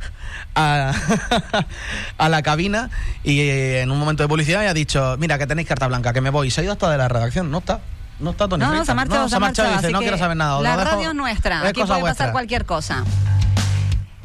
a- 0.55 0.93
a 2.19 2.29
la 2.29 2.43
cabina 2.43 2.91
y 3.23 3.41
eh, 3.41 3.81
en 3.83 3.91
un 3.91 3.99
momento 3.99 4.23
de 4.23 4.29
publicidad 4.29 4.63
y 4.63 4.67
ha 4.67 4.75
dicho, 4.75 5.17
mira 5.19 5.37
que 5.39 5.47
tenéis 5.47 5.69
carta 5.69 5.89
blanca, 5.89 6.13
que 6.13 6.21
me 6.21 6.31
voy. 6.31 6.51
Se 6.51 6.61
ha 6.61 6.65
ido 6.65 6.73
hasta 6.73 6.91
de 6.91 6.97
la 6.99 7.09
redacción, 7.09 7.51
no 7.51 7.59
está. 7.59 7.81
No 8.21 8.31
está 8.31 8.49
Tony 8.49 8.61
No, 8.61 8.67
no, 8.67 8.71
Freitas. 8.71 8.87
se 8.87 8.93
ha 8.93 8.95
marchado, 8.95 9.29
se 9.29 9.37
y 9.75 9.77
dice, 9.79 9.91
no 9.93 9.99
quiero 10.01 10.19
saber 10.19 10.37
nada. 10.37 10.61
La 10.61 10.77
radio 10.77 11.11
es 11.11 11.15
nuestra. 11.15 11.63
es 11.63 11.69
Aquí 11.71 11.81
puede 11.81 11.87
pasar 11.89 12.01
vuestra". 12.01 12.33
cualquier 12.33 12.65
cosa. 12.65 13.05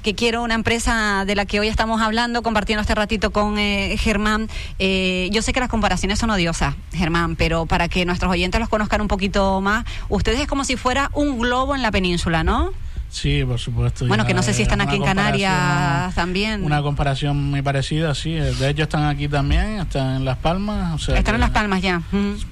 Que 0.03 0.15
quiero 0.15 0.43
una 0.43 0.53
empresa 0.53 1.25
de 1.25 1.35
la 1.35 1.45
que 1.45 1.59
hoy 1.59 1.67
estamos 1.67 2.01
hablando, 2.01 2.41
compartiendo 2.41 2.81
este 2.81 2.95
ratito 2.95 3.31
con 3.31 3.57
eh, 3.59 3.97
Germán. 3.99 4.47
Eh, 4.79 5.27
yo 5.31 5.41
sé 5.41 5.51
que 5.51 5.59
las 5.59 5.67
comparaciones 5.67 6.19
son 6.19 6.29
odiosas, 6.29 6.75
Germán, 6.93 7.35
pero 7.35 7.65
para 7.65 7.89
que 7.89 8.05
nuestros 8.05 8.31
oyentes 8.31 8.59
los 8.61 8.69
conozcan 8.69 9.01
un 9.01 9.09
poquito 9.09 9.59
más, 9.59 9.83
ustedes 10.07 10.39
es 10.39 10.47
como 10.47 10.63
si 10.63 10.77
fuera 10.77 11.09
un 11.13 11.37
globo 11.39 11.75
en 11.75 11.81
la 11.81 11.91
península, 11.91 12.45
¿no? 12.45 12.71
Sí, 13.09 13.43
por 13.43 13.59
supuesto. 13.59 14.05
Bueno, 14.07 14.25
que 14.25 14.33
no 14.33 14.43
sé 14.43 14.53
si 14.53 14.61
es 14.61 14.67
están 14.67 14.81
aquí 14.81 14.95
en 14.95 15.03
Canarias 15.03 16.13
también. 16.13 16.63
Una 16.63 16.81
comparación 16.81 17.49
muy 17.49 17.61
parecida, 17.61 18.13
sí. 18.13 18.33
De 18.33 18.69
hecho, 18.69 18.83
están 18.83 19.05
aquí 19.05 19.27
también, 19.27 19.79
están 19.79 20.17
en 20.17 20.25
Las 20.25 20.37
Palmas. 20.37 20.93
O 20.93 20.97
sea 20.99 21.17
Están 21.17 21.35
en 21.35 21.41
Las 21.41 21.49
Palmas 21.49 21.81
ya. 21.81 22.01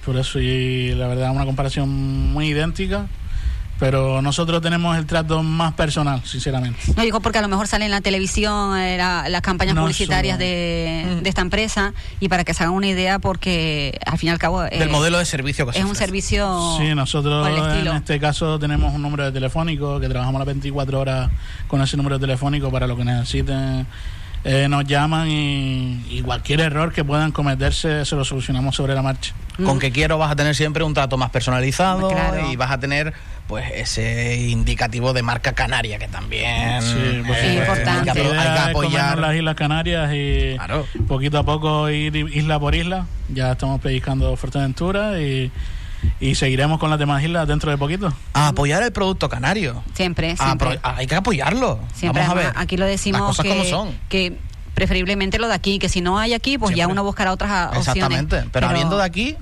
Por 0.04 0.18
eso, 0.18 0.40
y 0.40 0.96
la 0.96 1.08
verdad, 1.08 1.32
una 1.32 1.46
comparación 1.46 1.90
muy 2.34 2.48
idéntica. 2.48 3.08
Pero 3.80 4.22
nosotros 4.24 4.62
tenemos 4.62 4.98
el 4.98 5.06
trato 5.06 5.44
más 5.44 5.74
personal, 5.74 6.22
sinceramente. 6.26 6.80
No 6.96 7.04
digo 7.04 7.20
porque 7.20 7.38
a 7.38 7.42
lo 7.42 7.48
mejor 7.48 7.68
sale 7.68 7.86
en 7.86 7.92
la 7.92 8.02
televisión 8.02 8.76
eh, 8.78 8.98
la- 8.98 9.30
las 9.30 9.42
campañas 9.42 9.76
No 9.76 9.82
publicitarias 9.82 10.40
de, 10.40 11.20
de 11.22 11.30
esta 11.30 11.42
empresa 11.42 11.94
y 12.20 12.28
para 12.28 12.44
que 12.44 12.54
se 12.56 12.64
hagan 12.64 12.74
una 12.76 12.88
idea 12.88 13.20
porque 13.20 14.00
al 14.06 14.18
fin 14.18 14.30
y 14.30 14.32
al 14.32 14.40
cabo 14.40 14.64
eh, 14.64 14.80
Del 14.80 14.90
modelo 14.90 15.20
de 15.20 15.26
servicio 15.26 15.66
que 15.68 15.74
se 15.74 15.80
es 15.80 15.86
un 15.86 15.96
servicio 15.96 16.78
Sí, 16.80 16.96
nosotros 16.96 17.48
en 17.48 17.88
este 17.96 18.20
caso 18.20 18.58
tenemos 18.58 18.94
un 18.94 19.02
número 19.02 19.26
de 19.26 19.32
telefónico 19.32 20.00
que 20.00 20.10
trabajamos 20.10 20.40
las 20.40 20.48
24 20.48 21.00
horas 21.00 21.30
con 21.68 21.82
ese 21.82 21.98
número 21.98 22.18
de 22.18 22.22
telefónico 22.26 22.72
para 22.72 22.88
lo 22.88 22.96
que 22.98 23.06
necesiten. 23.06 23.86
Eh, 24.44 24.68
nos 24.70 24.86
llaman 24.86 25.28
y, 25.30 26.06
y 26.10 26.22
cualquier 26.22 26.62
error 26.62 26.94
que 26.94 27.04
puedan 27.04 27.32
cometerse 27.32 28.06
se 28.06 28.16
lo 28.16 28.24
solucionamos 28.24 28.76
sobre 28.76 28.94
la 28.94 29.02
marcha. 29.02 29.34
Con 29.64 29.80
que 29.80 29.92
quiero 29.92 30.18
vas 30.20 30.32
a 30.32 30.36
tener 30.36 30.54
siempre 30.56 30.84
un 30.84 30.94
trato 30.94 31.18
más 31.18 31.32
personalizado 31.32 32.10
Claro. 32.10 32.50
y 32.52 32.56
vas 32.56 32.70
a 32.72 32.80
tener 32.80 33.12
pues 33.48 33.66
ese 33.74 34.36
indicativo 34.50 35.14
de 35.14 35.24
marca 35.24 35.54
canaria 35.54 35.98
que 35.98 36.08
también 36.08 36.82
Sí, 36.82 37.24
pues, 37.26 37.40
Sí, 37.42 37.48
eh, 37.48 37.54
importante. 37.56 38.12
hay 38.12 38.16
que, 38.16 38.22
hay 38.22 38.54
que 38.54 38.62
es 38.64 38.70
apoyar. 38.70 39.18
las 39.18 39.36
Islas 39.36 39.56
Canarias 39.56 40.12
y 40.14 40.56
Claro. 40.58 40.86
poquito 41.08 41.40
a 41.40 41.44
poco 41.44 41.90
ir 41.90 42.16
isla 42.16 42.60
por 42.60 42.76
isla. 42.76 43.08
Ya 43.30 43.54
estamos 43.54 43.82
pellizcando 43.82 44.36
Fuerteventura 44.36 45.20
y, 45.20 45.52
y 46.20 46.36
seguiremos 46.36 46.80
con 46.80 46.90
las 46.90 47.00
demás 47.00 47.24
islas 47.24 47.48
dentro 47.48 47.72
de 47.72 47.78
poquito. 47.78 48.14
A 48.34 48.50
apoyar 48.50 48.84
el 48.84 48.92
producto 48.92 49.30
canario. 49.30 49.84
siempre, 49.94 50.36
siempre. 50.38 50.80
hay 50.84 51.08
que 51.08 51.16
apoyarlo. 51.16 51.80
Siempre, 51.94 52.22
Vamos 52.24 52.38
a 52.38 52.40
ver. 52.40 52.54
aquí 52.56 52.78
lo 52.78 52.86
decimos 52.86 53.22
Las 53.22 53.28
cosas 53.30 53.44
que, 53.46 53.50
como 53.50 53.64
son. 53.66 53.96
que 54.10 54.38
preferiblemente 54.74 55.40
lo 55.40 55.48
de 55.48 55.54
aquí, 55.56 55.80
que 55.80 55.90
si 55.90 56.02
no 56.02 56.20
hay 56.20 56.34
aquí, 56.34 56.58
pues 56.58 56.76
ya 56.76 56.88
uno 56.88 57.04
buscará 57.04 57.32
otras 57.32 57.68
opciones. 57.68 57.88
Exactamente. 57.88 58.44
Pero, 58.52 58.68
habiendo 58.68 58.98
de 58.98 59.04
aquí, 59.04 59.36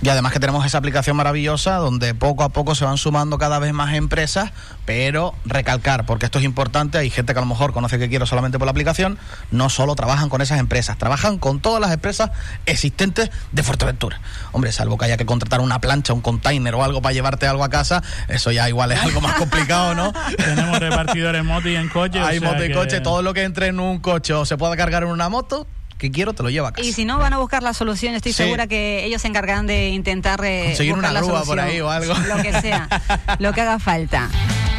Y 0.00 0.08
además 0.10 0.32
que 0.32 0.38
tenemos 0.38 0.64
esa 0.64 0.78
aplicación 0.78 1.16
maravillosa 1.16 1.74
donde 1.76 2.14
poco 2.14 2.44
a 2.44 2.50
poco 2.50 2.76
se 2.76 2.84
van 2.84 2.98
sumando 2.98 3.36
cada 3.36 3.58
vez 3.58 3.72
más 3.72 3.94
empresas, 3.94 4.52
pero 4.86 5.34
recalcar, 5.44 6.06
porque 6.06 6.24
esto 6.26 6.38
es 6.38 6.44
importante, 6.44 6.98
hay 6.98 7.10
gente 7.10 7.32
que 7.32 7.38
a 7.40 7.42
lo 7.42 7.48
mejor 7.48 7.72
conoce 7.72 7.98
que 7.98 8.08
quiero 8.08 8.24
solamente 8.24 8.58
por 8.60 8.66
la 8.66 8.70
aplicación, 8.70 9.18
no 9.50 9.68
solo 9.70 9.96
trabajan 9.96 10.28
con 10.28 10.40
esas 10.40 10.60
empresas, 10.60 10.98
trabajan 10.98 11.38
con 11.38 11.58
todas 11.58 11.80
las 11.80 11.90
empresas 11.92 12.30
existentes 12.64 13.30
de 13.50 13.62
Fuerteventura. 13.64 14.20
Hombre, 14.52 14.70
salvo 14.70 14.96
que 14.98 15.06
haya 15.06 15.16
que 15.16 15.26
contratar 15.26 15.60
una 15.60 15.80
plancha, 15.80 16.12
un 16.12 16.20
container 16.20 16.76
o 16.76 16.84
algo 16.84 17.02
para 17.02 17.12
llevarte 17.12 17.48
algo 17.48 17.64
a 17.64 17.68
casa, 17.68 18.00
eso 18.28 18.52
ya 18.52 18.68
igual 18.68 18.92
es 18.92 19.00
algo 19.02 19.20
más 19.20 19.34
complicado, 19.34 19.96
¿no? 19.96 20.12
Tenemos 20.36 20.78
repartidores 20.78 21.44
moti 21.44 21.74
en 21.74 21.88
coche. 21.88 22.20
o 22.20 22.24
Hay 22.24 22.38
sea 22.38 22.48
moto 22.52 22.64
y 22.64 22.68
que- 22.68 22.74
coche, 22.74 23.00
todo 23.00 23.22
lo 23.22 23.34
que 23.34 23.42
entre 23.42 23.66
en 23.66 23.80
un 23.80 23.98
coche 23.98 24.32
o 24.32 24.44
se 24.44 24.56
pueda 24.56 24.76
cargar 24.76 25.02
en 25.02 25.08
una 25.08 25.28
moto, 25.28 25.66
que 25.98 26.10
quiero 26.10 26.32
te 26.32 26.42
lo 26.42 26.50
lleva 26.50 26.68
a 26.68 26.72
casa. 26.72 26.86
Y 26.86 26.92
si 26.92 27.04
no, 27.04 27.18
van 27.18 27.32
a 27.34 27.38
buscar 27.38 27.62
la 27.62 27.74
solución. 27.74 28.14
Estoy 28.14 28.32
Sí. 28.32 28.44
segura 28.44 28.66
que 28.66 29.04
ellos 29.04 29.20
se 29.22 29.28
encargarán 29.28 29.66
de 29.66 29.88
intentar 29.90 30.42
eh, 30.44 30.62
Conseguir 30.68 30.94
buscar 30.94 31.10
una 31.10 31.20
grúa 31.20 31.42
por 31.42 31.60
ahí 31.60 31.80
o 31.80 31.90
algo. 31.90 32.14
Lo 32.14 32.36
que 32.42 32.52
sea, 32.60 32.88
lo 33.38 33.52
que 33.52 33.60
haga 33.60 33.78
falta. 33.78 34.28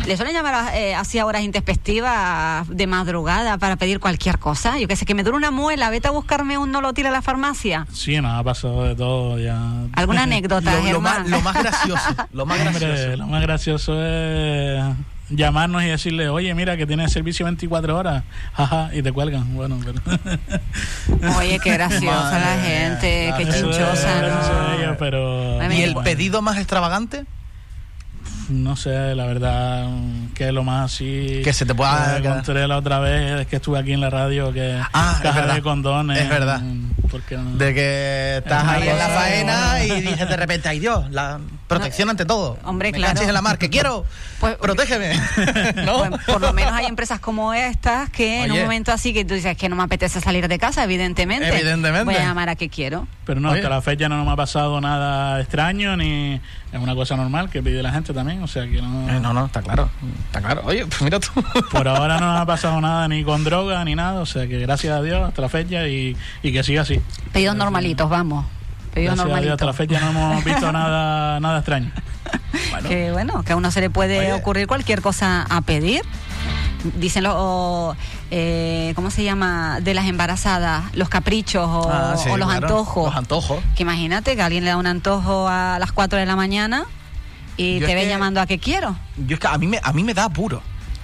¿Le 0.07 0.15
suelen 0.17 0.33
llamar 0.33 0.73
eh, 0.75 0.95
así 0.95 1.19
a 1.19 1.25
horas 1.27 1.43
intempestivas 1.43 2.67
de 2.67 2.87
madrugada 2.87 3.57
para 3.59 3.75
pedir 3.75 3.99
cualquier 3.99 4.39
cosa? 4.39 4.79
Yo 4.79 4.87
que 4.87 4.95
sé, 4.95 5.05
que 5.05 5.13
me 5.13 5.23
dure 5.23 5.37
una 5.37 5.51
muela, 5.51 5.89
vete 5.91 6.07
a 6.07 6.11
buscarme 6.11 6.57
un 6.57 6.71
no 6.71 6.81
lo 6.81 6.93
tira 6.93 7.09
a 7.09 7.11
la 7.11 7.21
farmacia. 7.21 7.85
Sí, 7.93 8.19
nos 8.19 8.39
ha 8.39 8.43
pasado 8.43 8.85
de 8.85 8.95
todo 8.95 9.37
ya. 9.37 9.59
¿Alguna 9.93 10.23
anécdota, 10.23 10.73
Lo, 10.81 10.93
lo 10.93 11.01
más, 11.01 11.27
lo 11.29 11.41
más 11.41 11.53
gracioso, 11.55 12.15
lo 12.33 12.45
más 12.45 12.59
Hombre, 12.67 12.79
gracioso. 12.87 13.17
lo 13.17 13.27
más 13.27 13.41
gracioso 13.43 14.03
es 14.03 14.83
llamarnos 15.29 15.83
y 15.83 15.87
decirle, 15.87 16.29
oye, 16.29 16.53
mira 16.55 16.75
que 16.77 16.85
tiene 16.87 17.07
servicio 17.09 17.45
24 17.45 17.97
horas, 17.97 18.23
jaja, 18.53 18.89
y 18.93 19.01
te 19.01 19.11
cuelgan. 19.11 19.55
Bueno, 19.55 19.79
pero... 19.83 20.01
Oye, 21.39 21.59
qué 21.63 21.73
graciosa 21.73 22.39
la 22.39 22.55
Madre 22.55 22.61
gente, 22.69 23.33
qué 23.37 23.43
chinchosa, 23.45 24.21
¿no? 24.21 24.73
ellos, 24.79 24.95
pero... 24.99 25.61
¿Y 25.71 25.81
el 25.81 25.93
bueno, 25.93 26.03
pedido 26.05 26.41
más 26.41 26.57
extravagante? 26.57 27.25
No 28.49 28.75
sé, 28.75 29.13
la 29.13 29.25
verdad, 29.27 29.87
que 30.33 30.47
es 30.47 30.53
lo 30.53 30.63
más 30.63 30.91
así... 30.93 31.41
Que 31.43 31.53
se 31.53 31.65
te 31.67 31.75
pueda- 31.75 32.19
que 32.19 32.53
la 32.67 32.77
otra 32.77 32.97
vez, 32.99 33.41
es 33.41 33.47
que 33.47 33.57
estuve 33.57 33.77
aquí 33.77 33.93
en 33.93 34.01
la 34.01 34.09
radio, 34.09 34.51
que 34.51 34.75
Ah, 34.93 35.13
es 35.17 35.21
caja 35.21 35.41
verdad. 35.41 35.55
de 35.55 35.61
condones... 35.61 36.17
Es 36.19 36.29
verdad. 36.29 36.61
Porque 37.11 37.37
no- 37.37 37.55
De 37.55 37.73
que 37.73 38.37
estás 38.37 38.63
Es 38.63 38.69
ahí 38.69 38.87
en 38.89 38.97
la 38.97 39.07
faena 39.09 39.83
y 39.83 40.01
dices 40.01 40.29
de 40.29 40.37
repente, 40.37 40.69
ay 40.69 40.79
Dios, 40.79 41.09
la 41.11 41.39
protección 41.67 42.09
ante 42.09 42.25
todo. 42.25 42.57
Hombre, 42.63 42.91
Me 42.91 42.97
claro. 42.97 43.21
en 43.21 43.33
la 43.33 43.41
mar, 43.41 43.57
que 43.57 43.69
quiero, 43.69 44.05
Pues- 44.39 44.55
protégeme. 44.57 45.13
¿No? 45.85 46.05
Pues, 46.09 46.23
por 46.25 46.41
lo 46.41 46.53
menos 46.53 46.73
hay 46.73 46.85
empresas 46.85 47.19
como 47.19 47.53
estas 47.53 48.09
que 48.09 48.43
en 48.43 48.51
un 48.51 48.61
momento 48.61 48.91
así 48.91 49.13
que 49.13 49.25
tú 49.25 49.33
dices 49.33 49.57
que 49.57 49.69
no 49.69 49.75
me 49.75 49.83
apetece 49.83 50.21
salir 50.21 50.47
de 50.47 50.57
casa, 50.59 50.83
evidentemente. 50.83 51.47
Evidentemente. 51.49 52.05
Voy 52.05 52.15
a 52.15 52.19
llamar 52.23 52.49
a 52.49 52.55
que 52.55 52.69
quiero. 52.69 53.07
Pero 53.25 53.39
no, 53.39 53.49
Oye. 53.51 53.59
hasta 53.59 53.69
la 53.69 53.81
fecha 53.81 54.09
no 54.09 54.23
me 54.25 54.31
ha 54.31 54.35
pasado 54.35 54.81
nada 54.81 55.39
extraño, 55.39 55.95
ni 55.97 56.33
es 56.71 56.79
una 56.79 56.95
cosa 56.95 57.15
normal 57.15 57.49
que 57.49 57.61
pide 57.61 57.81
la 57.83 57.91
gente 57.91 58.13
también, 58.13 58.41
o 58.41 58.47
sea 58.47 58.63
que 58.67 58.81
no... 58.81 59.09
Eh, 59.09 59.19
no, 59.19 59.33
no, 59.33 59.45
está 59.45 59.61
claro. 59.61 59.89
Está 60.27 60.41
claro. 60.41 60.61
Oye, 60.65 60.85
pues 60.87 61.01
mira 61.03 61.19
tú. 61.19 61.29
Por 61.71 61.87
ahora 61.87 62.19
no 62.19 62.31
nos 62.31 62.41
ha 62.41 62.45
pasado 62.45 62.79
nada 62.81 63.07
ni 63.07 63.23
con 63.23 63.43
droga 63.43 63.83
ni 63.85 63.93
nada, 63.95 64.21
o 64.21 64.25
sea 64.25 64.47
que 64.47 64.59
gracias 64.59 64.93
a 64.97 65.01
Dios 65.01 65.27
hasta 65.27 65.41
la 65.43 65.49
fecha 65.49 65.87
y, 65.87 66.15
y 66.41 66.51
que 66.51 66.63
siga 66.63 66.81
así. 66.81 66.98
Pedidos 67.33 67.55
normalitos, 67.55 68.09
vamos. 68.09 68.45
Pedidos 68.93 69.15
Gracias 69.15 69.37
a 69.37 69.41
Dios, 69.41 69.51
hasta 69.53 69.65
la 69.65 69.71
normalitos. 69.71 69.75
fecha 69.75 69.99
no 69.99 70.09
hemos 70.31 70.43
visto 70.43 70.71
nada 70.71 71.39
nada 71.39 71.57
extraño. 71.59 71.91
Que 72.87 73.11
bueno, 73.11 73.43
que 73.43 73.53
a 73.53 73.55
uno 73.55 73.71
se 73.71 73.81
le 73.81 73.89
puede 73.89 74.19
Oye. 74.19 74.33
ocurrir 74.33 74.67
cualquier 74.67 75.01
cosa 75.01 75.45
a 75.49 75.61
pedir. 75.61 76.01
Dicen 76.97 77.23
los, 77.25 77.97
eh, 78.31 78.93
¿cómo 78.95 79.11
se 79.11 79.23
llama? 79.23 79.79
De 79.81 79.93
las 79.93 80.05
embarazadas, 80.05 80.85
los 80.95 81.09
caprichos 81.09 81.67
o, 81.67 81.89
Ah, 81.91 82.15
sí, 82.17 82.29
o 82.29 82.37
los 82.37 82.47
claro. 82.47 82.67
antojos. 82.67 83.05
Los 83.07 83.15
antojos. 83.15 83.59
Que 83.75 83.83
imagínate 83.83 84.35
que 84.37 84.41
alguien 84.41 84.63
le 84.63 84.69
da 84.71 84.77
un 84.77 84.87
antojo 84.87 85.47
a 85.49 85.77
las 85.79 85.91
4 85.91 86.17
de 86.19 86.25
la 86.25 86.37
mañana 86.37 86.85
y 87.57 87.79
Yo 87.79 87.85
te 87.87 87.95
ve 87.95 88.03
que- 88.03 88.07
llamando 88.09 88.39
a 88.39 88.45
que 88.47 88.59
quiero. 88.59 88.95
Yo 89.17 89.33
es 89.35 89.39
que 89.41 89.47
a 89.47 89.57
mí 89.57 89.67
me, 89.67 89.79
a 89.83 89.91
mí 89.91 90.03
me 90.05 90.13
da 90.13 90.23
apuro. 90.23 90.61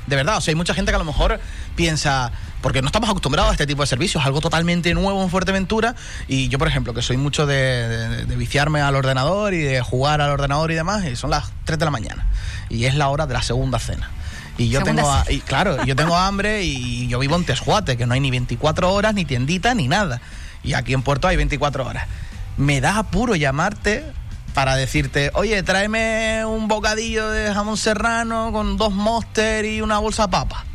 De 0.08 0.16
verdad, 0.16 0.38
o 0.38 0.42
sea, 0.42 0.52
hay 0.54 0.56
mucha 0.56 0.74
gente 0.74 0.92
que 0.92 0.96
a 0.96 1.00
lo 1.00 1.04
mejor 1.06 1.40
piensa, 1.76 2.32
porque 2.66 2.82
no 2.82 2.88
estamos 2.88 3.08
acostumbrados 3.12 3.52
a 3.52 3.54
este 3.54 3.68
tipo 3.68 3.84
de 3.84 3.88
servicios, 3.88 4.26
algo 4.26 4.42
totalmente 4.42 4.92
nuevo 4.96 5.22
en 5.22 5.30
Fuerteventura. 5.30 5.94
Y 6.28 6.48
yo, 6.50 6.58
por 6.58 6.68
ejemplo, 6.68 6.96
que 6.96 7.04
soy 7.04 7.16
mucho 7.16 7.46
de, 7.46 7.56
de- 7.56 8.26
de 8.26 8.36
viciarme 8.36 8.82
al 8.82 8.96
ordenador 8.96 9.54
y 9.54 9.60
de 9.60 9.82
jugar 9.82 10.20
al 10.20 10.32
ordenador 10.32 10.72
y 10.72 10.74
demás, 10.74 11.06
y 11.06 11.16
son 11.16 11.30
las 11.30 11.52
3 11.66 11.78
de 11.78 11.86
la 11.86 11.92
mañana. 11.92 12.26
Y 12.72 12.86
es 12.86 12.96
la 12.96 13.10
hora 13.10 13.28
de 13.28 13.36
la 13.36 13.44
segunda 13.44 13.78
cena. 13.78 14.10
Y 14.58 14.70
yo 14.70 14.80
Segunda 14.80 15.04
tengo, 15.26 15.32
y 15.32 15.42
claro, 15.42 15.86
yo 15.86 15.96
tengo 15.96 16.18
hambre 16.18 16.64
y 16.64 17.08
yo 17.08 17.20
vivo 17.20 17.36
en 17.36 17.46
Tesjuate, 17.46 17.98
que 17.98 18.08
no 18.08 18.16
hay 18.16 18.20
ni 18.20 18.32
24 18.32 18.92
horas, 18.92 19.14
ni 19.14 19.26
tiendita, 19.26 19.76
ni 19.76 19.88
nada. 19.88 20.20
Y 20.64 20.74
aquí 20.74 20.94
en 20.96 21.04
Puerto 21.04 21.28
hay 21.28 21.36
24 21.38 21.86
horas. 21.86 22.08
Me 22.58 22.82
da 22.82 22.98
apuro 22.98 23.36
llamarte 23.36 24.04
para 24.56 24.76
decirte, 24.76 25.30
oye, 25.36 25.62
tráeme 25.62 26.44
un 26.48 26.68
bocadillo 26.68 27.30
de 27.30 27.54
jamón 27.54 27.78
serrano 27.78 28.52
con 28.52 28.76
dos 28.78 28.92
monster 28.92 29.66
y 29.66 29.82
una 29.82 30.00
bolsa 30.00 30.24
de 30.24 30.30
papa. 30.30 30.66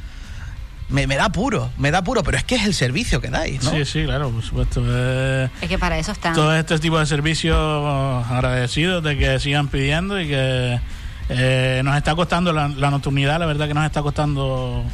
Me, 0.91 1.07
me 1.07 1.17
da 1.17 1.31
puro, 1.31 1.71
me 1.79 1.91
da 1.91 2.03
puro, 2.03 2.23
pero 2.23 2.37
es 2.37 2.45
que 2.45 2.57
es 2.57 2.65
el 2.65 2.75
servicio 2.75 3.21
que 3.21 3.29
dais, 3.31 3.63
¿no? 3.65 3.71
Sí, 3.71 3.85
sí, 3.85 4.05
claro, 4.05 4.31
por 4.31 4.43
supuesto. 4.43 4.83
Eh, 4.87 5.49
Es 5.63 5.69
que 5.69 5.79
para 5.79 5.99
eso 5.99 6.13
están. 6.13 6.35
todo 6.35 6.55
este 6.55 6.79
tipo 6.79 6.99
de 6.99 7.07
servicios 7.07 7.57
agradecidos 8.29 9.03
de 9.03 9.17
que 9.17 9.39
sigan 9.41 9.69
pidiendo 9.69 10.21
y 10.21 10.29
que 10.29 10.81
eh, 11.29 11.81
nos 11.85 11.97
está 11.97 12.15
costando 12.15 12.53
la, 12.53 12.69
la 12.69 12.91
nocturnidad, 12.91 13.39
la 13.39 13.47
verdad 13.47 13.69
que 13.69 13.75
nos 13.75 13.87
está 13.87 14.03
costando 14.03 14.85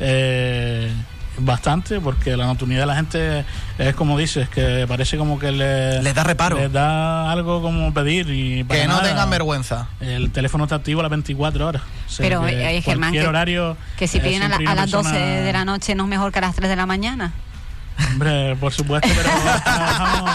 eh, 0.00 0.90
bastante 1.38 2.00
porque 2.00 2.36
la 2.36 2.46
nocturnidad 2.46 2.80
de 2.82 2.86
la 2.86 2.96
gente 2.96 3.44
es 3.78 3.94
como 3.94 4.16
dices, 4.18 4.48
que 4.48 4.84
parece 4.88 5.16
como 5.18 5.38
que 5.38 5.50
le, 5.52 6.02
Les 6.02 6.14
da 6.14 6.24
reparo. 6.24 6.56
les 6.56 6.72
da 6.72 7.30
algo 7.30 7.60
como 7.62 7.92
pedir 7.92 8.28
y 8.30 8.64
para 8.64 8.80
Que 8.80 8.86
no 8.86 8.94
nada. 8.96 9.08
tengan 9.08 9.30
vergüenza. 9.30 9.88
El 10.00 10.30
teléfono 10.30 10.64
está 10.64 10.76
activo 10.76 11.00
a 11.00 11.02
las 11.04 11.10
24 11.10 11.66
horas. 11.66 11.82
O 12.06 12.10
sea, 12.10 12.24
Pero, 12.28 12.42
que 12.46 12.76
eh, 12.78 12.82
Germán, 12.82 13.10
cualquier 13.10 13.22
que- 13.24 13.28
horario 13.28 13.76
Que 13.98 14.06
si 14.08 14.18
eh, 14.18 14.20
piden 14.20 14.42
a, 14.42 14.48
la- 14.48 14.56
a 14.56 14.58
hay 14.58 14.64
las 14.64 14.90
12 14.90 15.10
persona- 15.10 15.26
de 15.40 15.52
la 15.52 15.64
noche 15.64 15.94
no 15.94 16.04
es 16.04 16.08
mejor 16.10 16.32
que 16.32 16.38
a 16.38 16.42
las 16.42 16.54
3 16.54 16.68
de 16.70 16.76
la 16.76 16.86
mañana. 16.86 17.32
Hombre, 18.12 18.56
por 18.56 18.72
supuesto, 18.72 19.08
pero 19.14 19.28
trabajamos, 19.62 20.30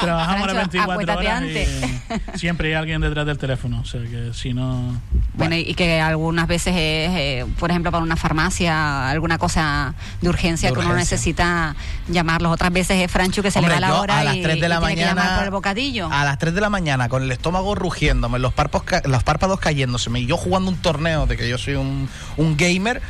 trabajamos 0.00 0.46
las 0.46 0.54
Francho, 0.54 0.78
24 0.78 0.92
acuéstate 0.92 1.26
horas 1.26 2.34
y 2.34 2.38
siempre 2.38 2.68
hay 2.68 2.74
alguien 2.74 3.00
detrás 3.00 3.26
del 3.26 3.38
teléfono. 3.38 3.80
O 3.80 3.84
sea, 3.84 4.00
que 4.00 4.30
si 4.32 4.54
no... 4.54 5.00
Bueno, 5.34 5.56
y 5.56 5.74
y 5.74 5.76
que 5.76 6.00
algunas 6.00 6.46
veces 6.46 6.72
es, 6.72 7.10
eh, 7.10 7.46
por 7.58 7.70
ejemplo, 7.70 7.90
para 7.90 8.04
una 8.04 8.14
farmacia, 8.14 9.10
alguna 9.10 9.38
cosa 9.38 9.94
de 10.20 10.28
urgencia 10.28 10.68
De 10.68 10.74
que 10.74 10.80
uno 10.80 10.94
necesita 10.94 11.74
llamarlos. 12.08 12.52
Otras 12.52 12.72
veces 12.72 13.02
es 13.02 13.10
Franchu 13.10 13.42
que 13.42 13.50
se 13.50 13.58
Hombre, 13.58 13.74
le 13.74 13.80
va 13.80 13.88
la 13.88 14.00
hora 14.00 14.20
a 14.20 14.24
las 14.24 14.36
y, 14.36 14.42
3 14.42 14.60
de 14.60 14.66
y 14.66 14.68
la 14.68 14.78
tiene 14.78 14.94
que 14.94 15.00
llamar 15.00 15.16
mañana 15.16 15.36
por 15.36 15.44
el 15.44 15.50
bocadillo. 15.50 16.08
a 16.12 16.24
las 16.24 16.38
3 16.38 16.54
de 16.54 16.60
la 16.60 16.70
mañana 16.70 17.08
con 17.08 17.24
el 17.24 17.32
estómago 17.32 17.74
rugiéndome, 17.74 18.38
los 18.38 18.54
párpados, 18.54 19.04
los 19.06 19.24
párpados 19.24 19.58
cayéndoseme 19.58 20.20
y 20.20 20.26
yo 20.26 20.36
jugando 20.36 20.70
un 20.70 20.76
torneo 20.76 21.26
de 21.26 21.36
que 21.36 21.48
yo 21.48 21.58
soy 21.58 21.74
un, 21.74 22.08
un 22.36 22.56
gamer, 22.56 23.02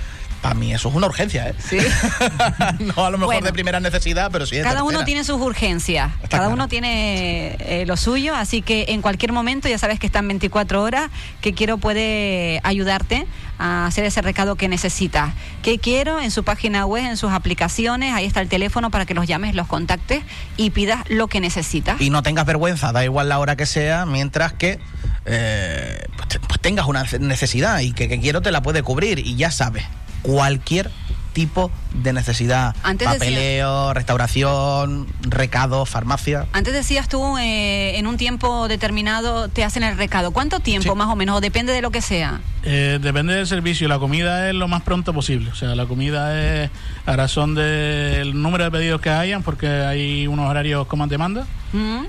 para 0.45 0.55
mí 0.57 0.75
eso 0.75 0.91
es 0.91 0.95
una 0.95 1.07
urgencia, 1.07 1.49
¿eh? 1.49 1.55
Sí. 1.59 1.79
no 2.81 3.07
a 3.07 3.11
lo 3.11 3.17
mejor 3.17 3.37
Bueno. 3.37 3.47
de 3.47 3.53
primera 3.55 3.81
necesidad, 3.81 4.31
pero 4.31 4.45
sí 4.45 4.57
de 4.57 4.63
Cada 4.63 4.83
uno 4.83 5.03
tiene 5.03 5.25
sus 5.25 5.41
urgencias, 5.41 6.13
Está 6.17 6.29
cada 6.29 6.43
claro. 6.43 6.53
uno 6.53 6.69
tiene 6.69 7.57
eh, 7.61 7.85
lo 7.87 7.97
suyo, 7.97 8.37
así 8.37 8.61
que 8.61 8.85
en 8.89 9.01
cualquier 9.01 9.33
momento 9.33 9.71
ya 9.71 9.79
sabes 9.79 9.99
que 9.99 10.05
están 10.05 10.29
24 10.29 10.83
horas, 10.83 11.09
que 11.41 11.55
quiero 11.55 11.79
puede 11.79 12.61
ayudarte 12.63 13.27
a 13.59 13.87
hacer 13.87 14.05
ese 14.05 14.21
recado 14.21 14.57
que 14.57 14.69
necesitas. 14.69 15.33
Que 15.63 15.79
quiero 15.79 16.21
en 16.21 16.31
su 16.31 16.45
página 16.45 16.85
web, 16.85 17.07
en 17.07 17.17
sus 17.17 17.33
aplicaciones, 17.33 18.13
ahí 18.13 18.27
está 18.27 18.43
el 18.43 18.49
teléfono 18.51 18.91
para 18.91 19.07
que 19.07 19.15
los 19.15 19.27
llames, 19.27 19.55
los 19.55 19.67
contactes 19.67 20.25
y 20.59 20.71
pidas 20.71 21.05
lo 21.09 21.27
que 21.27 21.41
necesitas. 21.41 21.99
Y 22.03 22.11
no 22.11 22.23
tengas 22.23 22.45
vergüenza, 22.45 22.93
da 22.93 23.03
igual 23.03 23.31
la 23.31 23.39
hora 23.39 23.57
que 23.57 23.65
sea, 23.65 24.05
mientras 24.05 24.53
que 24.53 24.79
eh, 25.25 26.05
pues, 26.19 26.39
pues 26.47 26.61
tengas 26.61 26.85
una 26.87 27.05
necesidad 27.19 27.79
y 27.81 27.93
que, 27.93 28.09
que 28.11 28.21
quiero 28.21 28.43
te 28.43 28.51
la 28.51 28.61
puede 28.61 28.83
cubrir. 28.83 29.21
Y 29.21 29.37
ya 29.37 29.51
sabes, 29.51 29.85
cualquier 30.25 30.91
tipo 31.35 31.71
de 31.95 32.13
necesidad, 32.13 32.77
Antes 32.85 33.09
papeleo, 33.09 33.93
restauración, 33.93 35.09
recado, 35.23 35.85
farmacia. 35.85 36.47
Antes 36.53 36.73
decías 36.73 37.09
tú, 37.09 37.37
eh, 37.39 37.99
en 37.99 38.07
un 38.07 38.17
tiempo 38.17 38.69
determinado 38.69 39.49
te 39.49 39.65
hacen 39.65 39.83
el 39.83 39.97
recado. 39.97 40.31
¿Cuánto 40.31 40.61
tiempo 40.61 40.93
Sí. 40.93 40.97
más 40.97 41.09
o 41.09 41.17
menos? 41.17 41.37
O 41.39 41.41
depende 41.41 41.73
de 41.73 41.83
lo 41.83 41.91
que 41.91 42.01
sea. 42.03 42.41
Eh, 42.63 43.01
depende 43.03 43.35
del 43.35 43.49
servicio. 43.49 43.89
La 43.89 43.99
comida 43.99 44.49
es 44.49 44.55
lo 44.55 44.69
más 44.69 44.83
pronto 44.83 45.13
posible. 45.13 45.51
O 45.51 45.55
sea, 45.57 45.75
la 45.75 45.87
comida 45.87 46.41
es 46.65 46.71
a 47.05 47.17
razón 47.17 47.57
del 47.57 48.41
número 48.41 48.63
de 48.63 48.71
pedidos 48.71 49.01
que 49.01 49.11
hayan, 49.11 49.43
porque 49.43 49.67
hay 49.67 50.29
unos 50.29 50.49
horarios 50.49 50.87
como 50.87 51.05
demanda. 51.09 51.47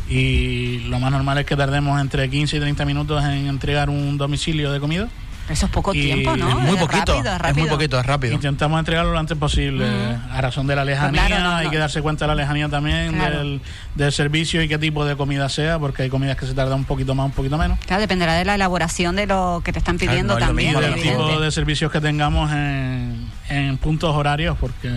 Y 0.07 0.81
lo 0.87 0.99
más 0.99 1.11
normal 1.11 1.39
es 1.39 1.45
que 1.47 1.55
tardemos 1.55 1.99
entre 1.99 2.29
15 2.29 2.57
y 2.57 2.59
30 2.59 2.85
minutos 2.85 3.23
en 3.23 3.47
entregar 3.47 3.89
un 3.89 4.17
domicilio 4.19 4.71
de 4.71 4.79
comida. 4.79 5.07
Eso 5.47 5.67
es 5.67 5.71
poco 5.71 5.93
Y 5.93 6.01
tiempo, 6.01 6.35
¿no? 6.35 6.49
es 6.49 6.55
muy 6.55 6.75
poquito, 6.77 7.13
rápido, 7.21 7.49
es 7.49 7.55
muy 7.55 7.69
poquito, 7.69 7.99
es 7.99 8.05
rápido. 8.05 8.33
Intentamos 8.33 8.79
entregarlo 8.79 9.11
lo 9.11 9.19
antes 9.19 9.37
posible, 9.37 9.85
a 10.31 10.41
razón 10.41 10.65
de 10.65 10.75
la 10.75 10.83
lejanía. 10.83 11.21
Pues 11.21 11.27
claro, 11.27 11.43
no, 11.43 11.55
Hay 11.57 11.65
no. 11.65 11.71
que 11.71 11.77
darse 11.77 12.01
cuenta 12.01 12.25
de 12.25 12.29
la 12.29 12.35
lejanía 12.35 12.67
también 12.67 13.13
Claro. 13.13 13.37
del, 13.39 13.61
del 13.93 14.11
servicio 14.11 14.63
y 14.63 14.67
qué 14.67 14.79
tipo 14.79 15.05
de 15.05 15.15
comida 15.15 15.47
sea, 15.49 15.77
porque 15.77 16.01
hay 16.01 16.09
comidas 16.09 16.35
que 16.35 16.47
se 16.47 16.55
tardan 16.55 16.79
un 16.79 16.85
poquito 16.85 17.13
más, 17.13 17.27
un 17.27 17.31
poquito 17.31 17.57
menos. 17.59 17.77
Claro, 17.85 18.01
dependerá 18.01 18.33
de 18.33 18.43
la 18.43 18.55
elaboración 18.55 19.15
de 19.15 19.27
lo 19.27 19.61
que 19.63 19.71
te 19.71 19.77
están 19.77 19.97
Claro, 19.99 20.11
pidiendo 20.11 20.37
también. 20.37 20.75
y 20.77 20.81
del 20.81 20.95
tipo 20.95 21.39
de 21.39 21.51
servicios 21.51 21.91
que 21.91 22.01
tengamos 22.01 22.51
en, 22.51 23.29
en 23.49 23.77
puntos 23.77 24.15
horarios, 24.15 24.57
porque 24.59 24.89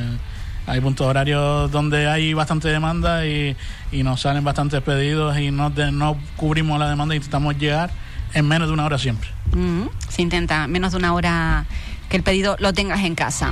hay 0.67 0.81
puntos 0.81 1.07
horarios 1.07 1.71
donde 1.71 2.09
hay 2.09 2.33
bastante 2.33 2.69
demanda 2.69 3.27
y, 3.27 3.55
y 3.93 4.03
nos 4.03 4.23
salen 4.23 4.45
bastantes 4.45 4.81
pedidos 4.81 5.39
y 5.39 5.51
no, 5.51 5.69
de- 5.69 5.93
no 5.93 6.17
cubrimos 6.37 6.79
la 6.79 6.89
demanda, 6.89 7.15
intentamos 7.15 7.57
llegar 7.59 7.91
en 8.35 8.47
menos 8.49 8.69
de 8.69 8.75
una 8.75 8.85
hora 8.85 8.99
siempre. 8.99 9.29
Mm, 9.53 9.85
se 10.09 10.23
intenta 10.23 10.67
menos 10.67 10.93
de 10.93 10.99
una 10.99 11.15
hora 11.15 11.67
que 12.09 12.17
el 12.17 12.23
pedido 12.23 12.57
lo 12.59 12.73
tengas 12.73 13.01
en 13.05 13.15
casa. 13.15 13.51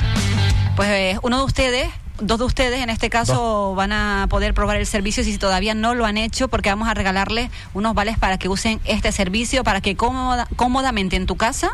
Pues 0.77 0.89
eh, 0.91 1.19
uno 1.23 1.39
de 1.39 1.45
ustedes, 1.45 1.89
dos 2.21 2.39
de 2.39 2.45
ustedes 2.45 2.81
en 2.83 2.91
este 2.91 3.11
caso 3.11 3.75
van 3.75 3.93
a 3.93 4.27
poder 4.29 4.55
probar 4.55 4.77
el 4.77 4.87
servicio 4.87 5.23
si 5.25 5.37
todavía 5.39 5.75
no 5.75 5.95
lo 5.95 6.05
han 6.07 6.17
hecho 6.19 6.49
porque 6.49 6.69
vamos 6.71 6.89
a 6.89 6.95
regalarles 6.95 7.51
unos 7.75 7.95
vales 7.95 8.19
para 8.19 8.39
que 8.39 8.49
usen 8.49 8.81
este 8.85 9.13
servicio 9.13 9.65
para 9.65 9.81
que 9.81 9.97
cómoda- 9.97 10.47
cómodamente 10.57 11.17
en 11.17 11.27
tu 11.27 11.37
casa, 11.37 11.71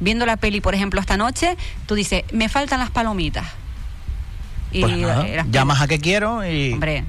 viendo 0.00 0.24
la 0.26 0.36
peli 0.36 0.60
por 0.60 0.74
ejemplo 0.74 1.00
esta 1.00 1.16
noche, 1.16 1.56
tú 1.86 1.94
dices, 1.94 2.24
me 2.32 2.48
faltan 2.48 2.78
las 2.80 2.90
palomitas. 2.90 3.46
Y 4.72 4.80
Pues 4.82 4.96
nada, 4.98 5.24
las 5.26 5.50
llamas 5.50 5.80
a 5.80 5.86
que 5.88 5.98
quiero 5.98 6.44
y 6.44 6.72
Hombre, 6.72 7.04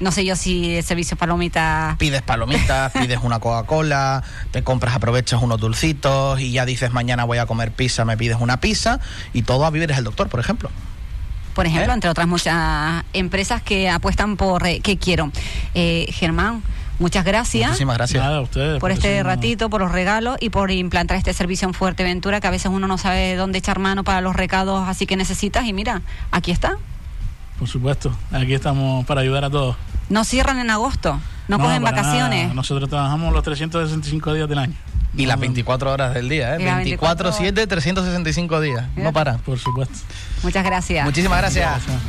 no 0.00 0.10
sé 0.12 0.24
yo 0.24 0.34
si 0.36 0.76
el 0.76 0.82
servicio 0.82 1.16
palomitas 1.16 1.96
pides 1.96 2.22
palomitas, 2.22 2.90
pides 3.00 3.18
una 3.22 3.38
Coca-Cola, 3.38 4.22
te 4.50 4.62
compras, 4.64 4.94
aprovechas 4.94 5.40
unos 5.42 5.60
dulcitos 5.60 6.40
y 6.40 6.52
ya 6.52 6.64
dices 6.66 6.92
mañana 6.92 7.24
voy 7.24 7.38
a 7.38 7.46
comer 7.46 7.70
pizza, 7.72 8.04
me 8.04 8.16
pides 8.16 8.38
una 8.40 8.60
pizza 8.60 8.98
y 9.32 9.42
todo 9.42 9.64
a 9.66 9.70
vivir 9.70 9.90
es 9.90 9.98
el 9.98 10.04
doctor, 10.04 10.28
por 10.28 10.40
ejemplo. 10.40 10.70
por 11.54 11.66
ejemplo, 11.66 11.92
¿Eh? 11.92 11.94
entre 11.94 12.10
otras 12.10 12.26
muchas 12.26 13.04
empresas 13.12 13.60
que 13.62 13.88
apuestan 13.90 14.36
por 14.36 14.66
eh, 14.66 14.80
qué 14.80 14.96
quiero. 14.96 15.30
Eh, 15.74 16.06
Germán, 16.12 16.62
muchas 16.98 17.24
gracias 17.24 17.68
Muchísimas 17.68 17.96
gracias. 17.98 18.22
Nada, 18.22 18.38
a 18.38 18.40
ustedes. 18.40 18.80
por 18.80 18.90
este 18.92 19.18
no- 19.18 19.24
ratito, 19.24 19.68
por 19.68 19.80
los 19.82 19.92
regalos 19.92 20.36
y 20.40 20.48
por 20.50 20.70
implantar 20.70 21.16
este 21.18 21.34
servicio 21.34 21.68
en 21.68 21.74
Fuerteventura, 21.74 22.40
que 22.40 22.46
a 22.46 22.50
veces 22.50 22.70
uno 22.72 22.86
no 22.86 22.96
sabe 22.98 23.36
dónde 23.36 23.58
echar 23.58 23.78
mano 23.78 24.04
para 24.04 24.20
los 24.22 24.34
recados 24.34 24.88
así 24.88 25.04
que 25.06 25.16
necesitas. 25.16 25.66
Y 25.66 25.72
mira, 25.74 26.00
aquí 26.30 26.50
está. 26.52 26.76
Por 27.58 27.68
supuesto, 27.68 28.10
aquí 28.32 28.54
estamos 28.54 29.04
para 29.04 29.20
ayudar 29.20 29.44
a 29.44 29.50
todos. 29.50 29.76
No 30.10 30.24
cierran 30.24 30.58
en 30.58 30.70
agosto, 30.70 31.18
no, 31.48 31.58
cogen 31.58 31.82
para 31.82 31.96
vacaciones. 31.96 32.42
nada. 32.42 32.54
Nosotros 32.54 32.90
trabajamos 32.90 33.32
los 33.32 33.42
365 33.42 34.34
días 34.34 34.48
del 34.48 34.58
año. 34.58 34.74
Y 35.16 35.26
las 35.26 35.38
No, 35.38 35.40
24 35.42 35.90
horas 35.92 36.14
del 36.14 36.28
día, 36.28 36.54
¿eh? 36.56 36.58
Y 36.60 36.64
las 36.64 36.76
24, 36.76 37.32
7, 37.32 37.66
365 37.66 38.60
días. 38.60 38.84
No 38.96 39.12
para. 39.12 39.38
Por 39.38 39.58
supuesto. 39.58 39.94
Muchas 40.42 40.64
gracias. 40.64 41.04
Muchísimas 41.04 41.38
gracias. 41.38 41.70
Gracias. 41.70 42.02